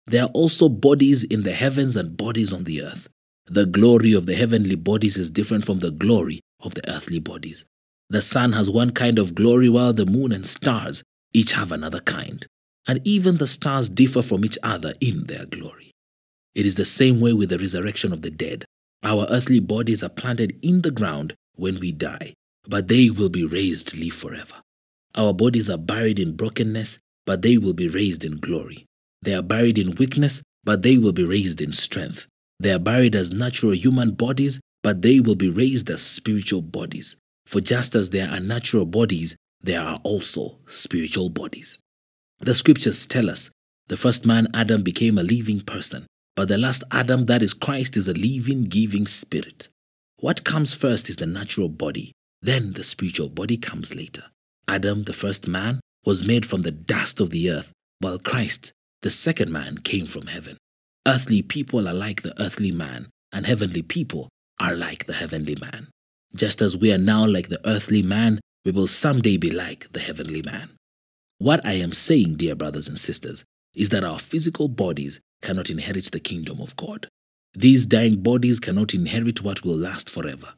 There 0.07 0.23
are 0.25 0.31
also 0.31 0.69
bodies 0.69 1.25
in 1.25 1.43
the 1.43 1.53
heavens 1.53 1.97
and 1.97 2.17
bodies 2.17 2.53
on 2.53 2.65
the 2.65 2.83
earth. 2.83 3.09
The 3.47 3.67
glory 3.67 4.13
of 4.13 4.27
the 4.27 4.35
heavenly 4.35 4.77
bodies 4.77 5.17
is 5.17 5.31
different 5.31 5.65
from 5.65 5.81
the 5.81 5.91
glory 5.91 6.41
of 6.63 6.75
the 6.75 6.89
earthly 6.89 7.19
bodies. 7.19 7.65
The 8.09 8.23
sun 8.23 8.53
has 8.53 8.71
one 8.71 8.91
kind 8.91 9.19
of 9.19 9.35
glory, 9.35 9.69
while 9.69 9.93
the 9.93 10.07
moon 10.07 10.31
and 10.31 10.47
stars 10.47 11.03
each 11.33 11.53
have 11.53 11.73
another 11.73 12.01
kind. 12.01 12.47
And 12.87 13.01
even 13.05 13.37
the 13.37 13.49
stars 13.49 13.89
differ 13.89 14.23
from 14.23 14.45
each 14.45 14.59
other 14.63 14.93
in 15.01 15.27
their 15.27 15.45
glory. 15.45 15.91
It 16.55 16.67
is 16.67 16.77
the 16.77 16.85
same 16.85 17.21
way 17.21 17.33
with 17.33 17.49
the 17.51 17.59
resurrection 17.59 18.13
of 18.13 18.23
the 18.23 18.31
dead. 18.31 18.65
Our 19.03 19.27
earthly 19.29 19.61
bodies 19.61 20.03
are 20.03 20.09
planted 20.09 20.57
in 20.63 20.83
the 20.83 20.93
ground 20.93 21.35
when 21.57 21.81
we 21.81 21.91
die, 21.91 22.35
but 22.69 22.89
they 22.89 23.11
will 23.11 23.29
be 23.29 23.45
raised 23.45 23.89
to 23.89 24.01
live 24.01 24.15
forever. 24.15 24.63
Our 25.17 25.33
bodies 25.33 25.71
are 25.71 25.79
buried 25.79 26.19
in 26.19 26.37
brokenness, 26.37 26.99
but 27.25 27.43
they 27.43 27.57
will 27.57 27.73
be 27.73 27.89
raised 27.89 28.25
in 28.25 28.39
glory. 28.39 28.85
They 29.23 29.35
are 29.35 29.43
buried 29.43 29.79
in 29.79 29.95
weakness, 29.95 30.43
but 30.63 30.83
they 30.83 30.99
will 30.99 31.13
be 31.13 31.25
raised 31.25 31.61
in 31.61 31.73
strength. 31.73 32.27
They 32.61 32.73
are 32.73 32.79
buried 32.79 33.17
as 33.17 33.33
natural 33.33 33.73
human 33.73 34.13
bodies, 34.13 34.61
but 34.83 35.03
they 35.03 35.21
will 35.21 35.35
be 35.35 35.49
raised 35.49 35.89
as 35.91 36.03
spiritual 36.03 36.63
bodies. 36.63 37.17
For 37.47 37.61
just 37.61 37.95
as 37.95 38.11
there 38.11 38.29
are 38.29 38.41
natural 38.41 38.85
bodies, 38.85 39.37
there 39.63 39.81
are 39.81 40.01
also 40.05 40.59
spiritual 40.67 41.31
bodies. 41.31 41.79
The 42.41 42.55
scriptures 42.55 43.07
tell 43.07 43.31
us 43.31 43.51
the 43.89 43.97
first 43.97 44.27
man, 44.27 44.49
Adam, 44.53 44.83
became 44.83 45.17
a 45.17 45.23
living 45.23 45.61
person, 45.61 46.07
but 46.35 46.49
the 46.49 46.59
last 46.59 46.85
Adam, 46.93 47.27
that 47.27 47.43
is 47.43 47.55
Christ, 47.55 47.97
is 47.97 48.09
a 48.09 48.13
living, 48.13 48.65
giving 48.65 49.07
spirit. 49.07 49.69
What 50.19 50.45
comes 50.45 50.75
first 50.75 51.09
is 51.09 51.17
the 51.17 51.27
natural 51.27 51.69
body, 51.69 52.13
then 52.43 52.75
the 52.75 52.85
spiritual 52.85 53.29
body 53.29 53.57
comes 53.57 53.95
later. 53.95 54.25
Adam, 54.69 55.05
the 55.05 55.13
first 55.13 55.47
man, 55.47 55.81
was 56.05 56.27
made 56.27 56.47
from 56.47 56.63
the 56.63 56.71
dust 56.71 57.21
of 57.21 57.31
the 57.31 57.51
earth, 57.51 57.73
while 58.01 58.19
Christ, 58.19 58.73
the 59.03 59.11
second 59.11 59.51
man, 59.51 59.79
came 59.79 60.07
from 60.07 60.27
heaven. 60.27 60.57
Earthly 61.07 61.43
people 61.43 61.89
are 61.89 61.95
like 61.95 62.23
the 62.23 62.41
earthly 62.41 62.73
man, 62.73 63.09
and 63.33 63.47
heavenly 63.47 63.83
people 63.83 64.29
are 64.61 64.75
like 64.75 65.07
the 65.07 65.13
heavenly 65.15 65.57
man. 65.57 65.89
Just 66.35 66.61
as 66.61 66.77
we 66.77 66.93
are 66.93 66.99
now 66.99 67.25
like 67.27 67.49
the 67.49 67.61
earthly 67.67 68.03
man, 68.03 68.41
we 68.65 68.73
will 68.73 68.87
someday 68.87 69.37
be 69.37 69.51
like 69.51 69.91
the 69.93 70.01
heavenly 70.01 70.43
man. 70.43 70.71
What 71.39 71.65
I 71.65 71.75
am 71.75 71.93
saying, 71.93 72.37
dear 72.37 72.55
brothers 72.55 72.89
and 72.89 72.99
sisters, 72.99 73.45
is 73.75 73.91
that 73.91 74.05
our 74.05 74.19
physical 74.19 74.69
bodies 74.69 75.21
cannot 75.43 75.71
inherit 75.71 76.11
the 76.11 76.21
kingdom 76.21 76.61
of 76.61 76.75
God. 76.77 77.09
These 77.55 77.87
dying 77.87 78.23
bodies 78.23 78.59
cannot 78.59 78.95
inherit 78.95 79.43
what 79.43 79.65
will 79.65 79.77
last 79.77 80.11
forever. 80.11 80.55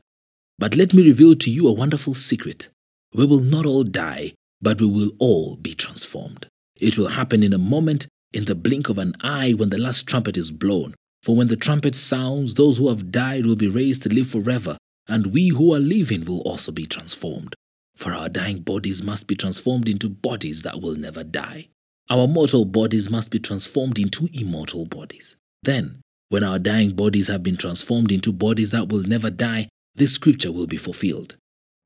But 0.58 0.76
let 0.76 0.94
me 0.94 1.02
reveal 1.02 1.34
to 1.34 1.50
you 1.50 1.68
a 1.68 1.72
wonderful 1.72 2.14
secret. 2.14 2.70
We 3.14 3.26
will 3.26 3.40
not 3.40 3.66
all 3.66 3.84
die, 3.84 4.34
but 4.60 4.80
we 4.80 4.86
will 4.86 5.12
all 5.18 5.56
be 5.56 5.74
transformed. 5.74 6.46
It 6.80 6.98
will 6.98 7.08
happen 7.08 7.42
in 7.42 7.52
a 7.52 7.58
moment, 7.58 8.06
in 8.32 8.44
the 8.44 8.54
blink 8.54 8.88
of 8.88 8.98
an 8.98 9.14
eye, 9.20 9.52
when 9.52 9.70
the 9.70 9.78
last 9.78 10.06
trumpet 10.06 10.36
is 10.36 10.50
blown. 10.50 10.94
For 11.22 11.34
when 11.34 11.48
the 11.48 11.56
trumpet 11.56 11.94
sounds, 11.94 12.54
those 12.54 12.78
who 12.78 12.88
have 12.88 13.10
died 13.10 13.46
will 13.46 13.56
be 13.56 13.66
raised 13.66 14.02
to 14.02 14.08
live 14.08 14.28
forever, 14.28 14.76
and 15.08 15.28
we 15.28 15.48
who 15.48 15.74
are 15.74 15.80
living 15.80 16.24
will 16.24 16.40
also 16.42 16.70
be 16.70 16.86
transformed. 16.86 17.54
For 17.96 18.12
our 18.12 18.28
dying 18.28 18.60
bodies 18.60 19.02
must 19.02 19.26
be 19.26 19.34
transformed 19.34 19.88
into 19.88 20.08
bodies 20.08 20.62
that 20.62 20.80
will 20.80 20.94
never 20.94 21.24
die. 21.24 21.68
Our 22.10 22.28
mortal 22.28 22.64
bodies 22.64 23.10
must 23.10 23.30
be 23.30 23.38
transformed 23.38 23.98
into 23.98 24.28
immortal 24.32 24.84
bodies. 24.84 25.34
Then, 25.62 26.00
when 26.28 26.44
our 26.44 26.58
dying 26.58 26.92
bodies 26.92 27.28
have 27.28 27.42
been 27.42 27.56
transformed 27.56 28.12
into 28.12 28.32
bodies 28.32 28.70
that 28.70 28.88
will 28.88 29.02
never 29.02 29.30
die, 29.30 29.68
this 29.94 30.12
scripture 30.14 30.52
will 30.52 30.66
be 30.66 30.76
fulfilled. 30.76 31.36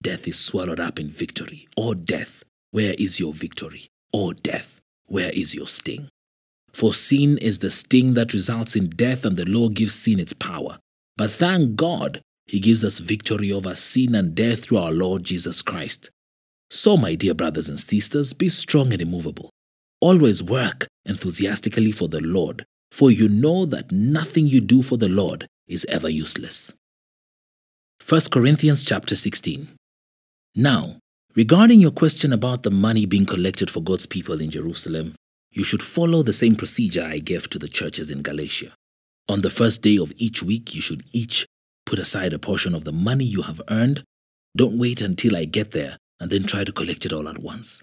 Death 0.02 0.26
is 0.26 0.36
swallowed 0.36 0.80
up 0.80 0.98
in 0.98 1.08
victory. 1.08 1.68
Or 1.76 1.94
death, 1.94 2.42
where 2.72 2.94
is 2.98 3.20
your 3.20 3.32
victory? 3.32 3.86
Or 4.12 4.34
death, 4.34 4.80
where 5.06 5.30
is 5.30 5.54
your 5.54 5.68
sting? 5.68 6.08
For 6.72 6.92
sin 6.92 7.38
is 7.38 7.60
the 7.60 7.70
sting 7.70 8.14
that 8.14 8.32
results 8.32 8.74
in 8.74 8.90
death, 8.90 9.24
and 9.24 9.36
the 9.36 9.44
law 9.44 9.68
gives 9.68 9.94
sin 9.94 10.18
its 10.18 10.32
power. 10.32 10.78
But 11.16 11.30
thank 11.30 11.76
God, 11.76 12.20
He 12.46 12.58
gives 12.58 12.82
us 12.84 12.98
victory 12.98 13.52
over 13.52 13.76
sin 13.76 14.16
and 14.16 14.34
death 14.34 14.64
through 14.64 14.78
our 14.78 14.90
Lord 14.90 15.22
Jesus 15.22 15.62
Christ. 15.62 16.10
So, 16.68 16.96
my 16.96 17.14
dear 17.14 17.34
brothers 17.34 17.68
and 17.68 17.78
sisters, 17.78 18.32
be 18.32 18.48
strong 18.48 18.92
and 18.92 19.00
immovable. 19.00 19.50
Always 20.00 20.42
work 20.42 20.88
enthusiastically 21.04 21.92
for 21.92 22.08
the 22.08 22.20
Lord, 22.20 22.64
for 22.90 23.12
you 23.12 23.28
know 23.28 23.66
that 23.66 23.92
nothing 23.92 24.48
you 24.48 24.60
do 24.60 24.82
for 24.82 24.96
the 24.96 25.08
Lord 25.08 25.46
is 25.68 25.86
ever 25.88 26.08
useless. 26.08 26.72
1 28.08 28.20
Corinthians 28.32 28.82
chapter 28.82 29.14
16. 29.14 29.68
Now, 30.54 30.98
regarding 31.34 31.80
your 31.80 31.90
question 31.90 32.32
about 32.32 32.62
the 32.62 32.70
money 32.70 33.06
being 33.06 33.24
collected 33.24 33.70
for 33.70 33.82
God's 33.82 34.04
people 34.04 34.40
in 34.40 34.50
Jerusalem, 34.50 35.14
you 35.50 35.64
should 35.64 35.82
follow 35.82 36.22
the 36.22 36.32
same 36.32 36.56
procedure 36.56 37.04
I 37.04 37.18
gave 37.18 37.48
to 37.50 37.58
the 37.58 37.68
churches 37.68 38.10
in 38.10 38.20
Galatia. 38.22 38.74
On 39.28 39.40
the 39.40 39.50
first 39.50 39.82
day 39.82 39.96
of 39.96 40.12
each 40.16 40.42
week, 40.42 40.74
you 40.74 40.82
should 40.82 41.04
each 41.12 41.46
put 41.86 41.98
aside 41.98 42.32
a 42.34 42.38
portion 42.38 42.74
of 42.74 42.84
the 42.84 42.92
money 42.92 43.24
you 43.24 43.42
have 43.42 43.62
earned. 43.68 44.04
Don't 44.54 44.78
wait 44.78 45.00
until 45.00 45.36
I 45.36 45.46
get 45.46 45.70
there 45.70 45.96
and 46.20 46.30
then 46.30 46.44
try 46.44 46.64
to 46.64 46.72
collect 46.72 47.06
it 47.06 47.12
all 47.12 47.28
at 47.28 47.38
once. 47.38 47.82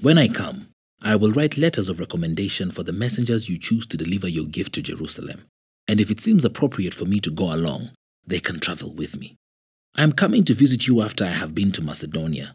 When 0.00 0.18
I 0.18 0.26
come, 0.28 0.68
I 1.02 1.14
will 1.14 1.30
write 1.30 1.56
letters 1.56 1.88
of 1.88 2.00
recommendation 2.00 2.70
for 2.70 2.82
the 2.82 2.92
messengers 2.92 3.48
you 3.48 3.56
choose 3.56 3.86
to 3.86 3.96
deliver 3.96 4.28
your 4.28 4.46
gift 4.46 4.72
to 4.74 4.82
Jerusalem. 4.82 5.44
And 5.86 6.00
if 6.00 6.10
it 6.10 6.20
seems 6.20 6.44
appropriate 6.44 6.94
for 6.94 7.04
me 7.04 7.20
to 7.20 7.30
go 7.30 7.54
along, 7.54 7.90
they 8.26 8.40
can 8.40 8.60
travel 8.60 8.92
with 8.92 9.16
me. 9.16 9.36
I 9.94 10.02
am 10.02 10.12
coming 10.12 10.44
to 10.44 10.54
visit 10.54 10.86
you 10.86 11.02
after 11.02 11.24
I 11.24 11.28
have 11.30 11.54
been 11.54 11.72
to 11.72 11.82
Macedonia, 11.82 12.54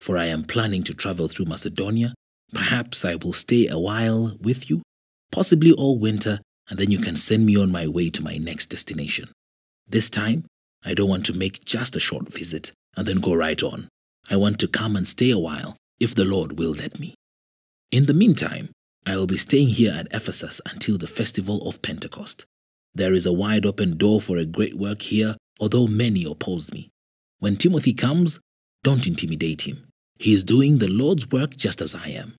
for 0.00 0.16
I 0.16 0.26
am 0.26 0.44
planning 0.44 0.82
to 0.84 0.94
travel 0.94 1.28
through 1.28 1.46
Macedonia. 1.46 2.14
Perhaps 2.52 3.04
I 3.04 3.16
will 3.16 3.32
stay 3.32 3.66
a 3.66 3.78
while 3.78 4.36
with 4.40 4.70
you, 4.70 4.82
possibly 5.32 5.72
all 5.72 5.98
winter, 5.98 6.40
and 6.68 6.78
then 6.78 6.90
you 6.90 6.98
can 6.98 7.16
send 7.16 7.44
me 7.44 7.56
on 7.56 7.70
my 7.70 7.86
way 7.86 8.08
to 8.10 8.22
my 8.22 8.36
next 8.36 8.66
destination. 8.66 9.30
This 9.88 10.08
time, 10.08 10.44
I 10.84 10.94
don't 10.94 11.08
want 11.08 11.26
to 11.26 11.36
make 11.36 11.64
just 11.64 11.96
a 11.96 12.00
short 12.00 12.32
visit 12.32 12.72
and 12.96 13.06
then 13.06 13.20
go 13.20 13.34
right 13.34 13.62
on. 13.62 13.88
I 14.30 14.36
want 14.36 14.58
to 14.60 14.68
come 14.68 14.96
and 14.96 15.06
stay 15.06 15.30
a 15.30 15.38
while, 15.38 15.76
if 16.00 16.14
the 16.14 16.24
Lord 16.24 16.58
will 16.58 16.72
let 16.72 16.98
me. 16.98 17.14
In 17.90 18.06
the 18.06 18.14
meantime, 18.14 18.70
I 19.04 19.16
will 19.16 19.26
be 19.26 19.36
staying 19.36 19.68
here 19.68 19.92
at 19.92 20.08
Ephesus 20.12 20.60
until 20.66 20.98
the 20.98 21.06
festival 21.06 21.68
of 21.68 21.82
Pentecost. 21.82 22.44
There 22.94 23.12
is 23.12 23.26
a 23.26 23.32
wide 23.32 23.66
open 23.66 23.96
door 23.96 24.20
for 24.20 24.38
a 24.38 24.44
great 24.44 24.74
work 24.74 25.02
here, 25.02 25.36
although 25.60 25.86
many 25.86 26.24
oppose 26.24 26.72
me. 26.72 26.90
When 27.38 27.56
Timothy 27.56 27.92
comes, 27.92 28.40
don't 28.82 29.06
intimidate 29.06 29.62
him. 29.62 29.86
He 30.18 30.32
is 30.32 30.44
doing 30.44 30.78
the 30.78 30.88
Lord's 30.88 31.30
work 31.30 31.56
just 31.56 31.80
as 31.80 31.94
I 31.94 32.08
am. 32.08 32.34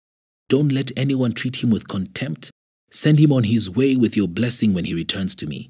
Don't 0.49 0.71
let 0.71 0.91
anyone 0.97 1.33
treat 1.33 1.63
him 1.63 1.69
with 1.69 1.87
contempt. 1.87 2.49
Send 2.89 3.19
him 3.19 3.33
on 3.33 3.43
his 3.43 3.69
way 3.69 3.95
with 3.95 4.15
your 4.15 4.27
blessing 4.27 4.73
when 4.73 4.85
he 4.85 4.93
returns 4.93 5.35
to 5.35 5.45
me. 5.45 5.69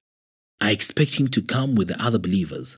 I 0.61 0.71
expect 0.71 1.19
him 1.19 1.27
to 1.29 1.41
come 1.41 1.75
with 1.75 1.87
the 1.87 2.01
other 2.01 2.19
believers. 2.19 2.77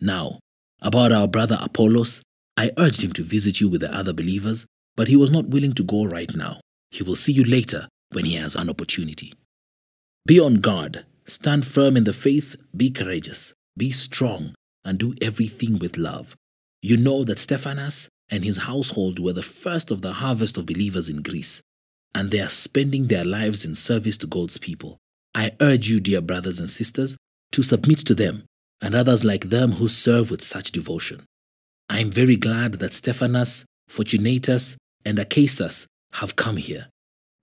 Now, 0.00 0.38
about 0.80 1.10
our 1.10 1.26
brother 1.26 1.58
Apollos, 1.60 2.22
I 2.56 2.70
urged 2.76 3.02
him 3.02 3.12
to 3.14 3.22
visit 3.22 3.60
you 3.60 3.68
with 3.68 3.80
the 3.80 3.94
other 3.94 4.12
believers, 4.12 4.66
but 4.96 5.08
he 5.08 5.16
was 5.16 5.30
not 5.30 5.48
willing 5.48 5.72
to 5.74 5.84
go 5.84 6.04
right 6.04 6.34
now. 6.34 6.60
He 6.90 7.02
will 7.02 7.16
see 7.16 7.32
you 7.32 7.44
later 7.44 7.88
when 8.12 8.24
he 8.24 8.34
has 8.34 8.56
an 8.56 8.70
opportunity. 8.70 9.32
Be 10.26 10.38
on 10.40 10.56
guard, 10.56 11.04
stand 11.26 11.66
firm 11.66 11.96
in 11.96 12.04
the 12.04 12.12
faith, 12.12 12.56
be 12.76 12.90
courageous, 12.90 13.54
be 13.78 13.90
strong, 13.90 14.54
and 14.84 14.98
do 14.98 15.14
everything 15.22 15.78
with 15.78 15.96
love. 15.96 16.36
You 16.82 16.96
know 16.96 17.24
that 17.24 17.38
Stephanas 17.38 18.08
and 18.30 18.44
his 18.44 18.58
household 18.58 19.18
were 19.18 19.32
the 19.32 19.42
first 19.42 19.90
of 19.90 20.02
the 20.02 20.14
harvest 20.14 20.56
of 20.56 20.66
believers 20.66 21.08
in 21.08 21.22
Greece, 21.22 21.62
and 22.14 22.30
they 22.30 22.40
are 22.40 22.48
spending 22.48 23.06
their 23.06 23.24
lives 23.24 23.64
in 23.64 23.74
service 23.74 24.18
to 24.18 24.26
God's 24.26 24.58
people. 24.58 24.98
I 25.34 25.52
urge 25.60 25.88
you, 25.88 26.00
dear 26.00 26.20
brothers 26.20 26.58
and 26.58 26.68
sisters, 26.68 27.16
to 27.52 27.62
submit 27.62 27.98
to 27.98 28.14
them 28.14 28.44
and 28.80 28.94
others 28.94 29.24
like 29.24 29.50
them 29.50 29.72
who 29.72 29.88
serve 29.88 30.30
with 30.30 30.42
such 30.42 30.72
devotion. 30.72 31.24
I 31.88 32.00
am 32.00 32.10
very 32.10 32.36
glad 32.36 32.74
that 32.74 32.92
Stephanas, 32.92 33.64
Fortunatus, 33.88 34.76
and 35.04 35.18
Achaicus 35.18 35.86
have 36.14 36.36
come 36.36 36.56
here. 36.56 36.88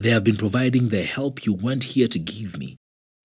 They 0.00 0.10
have 0.10 0.24
been 0.24 0.36
providing 0.36 0.88
the 0.88 1.04
help 1.04 1.44
you 1.44 1.52
weren't 1.52 1.84
here 1.84 2.08
to 2.08 2.18
give 2.18 2.58
me. 2.58 2.76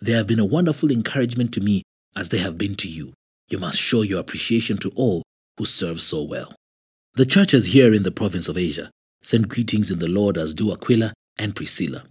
They 0.01 0.13
have 0.13 0.27
been 0.27 0.39
a 0.39 0.45
wonderful 0.45 0.91
encouragement 0.91 1.53
to 1.53 1.61
me 1.61 1.83
as 2.15 2.29
they 2.29 2.39
have 2.39 2.57
been 2.57 2.75
to 2.75 2.87
you. 2.87 3.13
You 3.49 3.57
must 3.57 3.79
show 3.79 4.01
your 4.01 4.19
appreciation 4.19 4.77
to 4.79 4.91
all 4.95 5.23
who 5.57 5.65
serve 5.65 6.01
so 6.01 6.23
well. 6.23 6.53
The 7.15 7.25
churches 7.25 7.67
here 7.67 7.93
in 7.93 8.03
the 8.03 8.11
province 8.11 8.47
of 8.47 8.57
Asia 8.57 8.89
send 9.21 9.49
greetings 9.49 9.91
in 9.91 9.99
the 9.99 10.07
Lord 10.07 10.37
as 10.37 10.53
do 10.53 10.71
Aquila 10.71 11.13
and 11.37 11.55
Priscilla, 11.55 12.05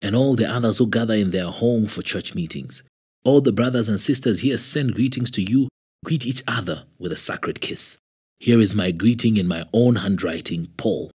and 0.00 0.14
all 0.14 0.34
the 0.34 0.48
others 0.48 0.78
who 0.78 0.86
gather 0.86 1.14
in 1.14 1.30
their 1.30 1.46
home 1.46 1.86
for 1.86 2.02
church 2.02 2.34
meetings. 2.34 2.82
All 3.24 3.40
the 3.40 3.52
brothers 3.52 3.88
and 3.88 3.98
sisters 3.98 4.40
here 4.40 4.56
send 4.56 4.94
greetings 4.94 5.30
to 5.32 5.42
you. 5.42 5.68
Greet 6.04 6.24
each 6.24 6.42
other 6.46 6.84
with 6.98 7.10
a 7.10 7.16
sacred 7.16 7.60
kiss. 7.60 7.98
Here 8.38 8.60
is 8.60 8.74
my 8.74 8.92
greeting 8.92 9.36
in 9.36 9.48
my 9.48 9.64
own 9.72 9.96
handwriting, 9.96 10.68
Paul. 10.76 11.10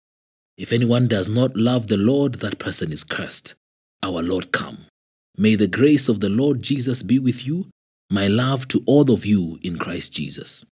If 0.56 0.72
anyone 0.72 1.06
does 1.06 1.28
not 1.28 1.56
love 1.56 1.88
the 1.88 1.96
Lord, 1.96 2.36
that 2.36 2.58
person 2.58 2.92
is 2.92 3.04
cursed. 3.04 3.54
Our 4.02 4.22
Lord 4.22 4.52
come. 4.52 4.86
May 5.36 5.54
the 5.54 5.66
grace 5.66 6.08
of 6.08 6.20
the 6.20 6.28
Lord 6.28 6.62
Jesus 6.62 7.02
be 7.02 7.18
with 7.18 7.46
you. 7.46 7.66
My 8.10 8.26
love 8.26 8.68
to 8.68 8.82
all 8.86 9.10
of 9.10 9.26
you 9.26 9.58
in 9.62 9.76
Christ 9.76 10.14
Jesus. 10.14 10.64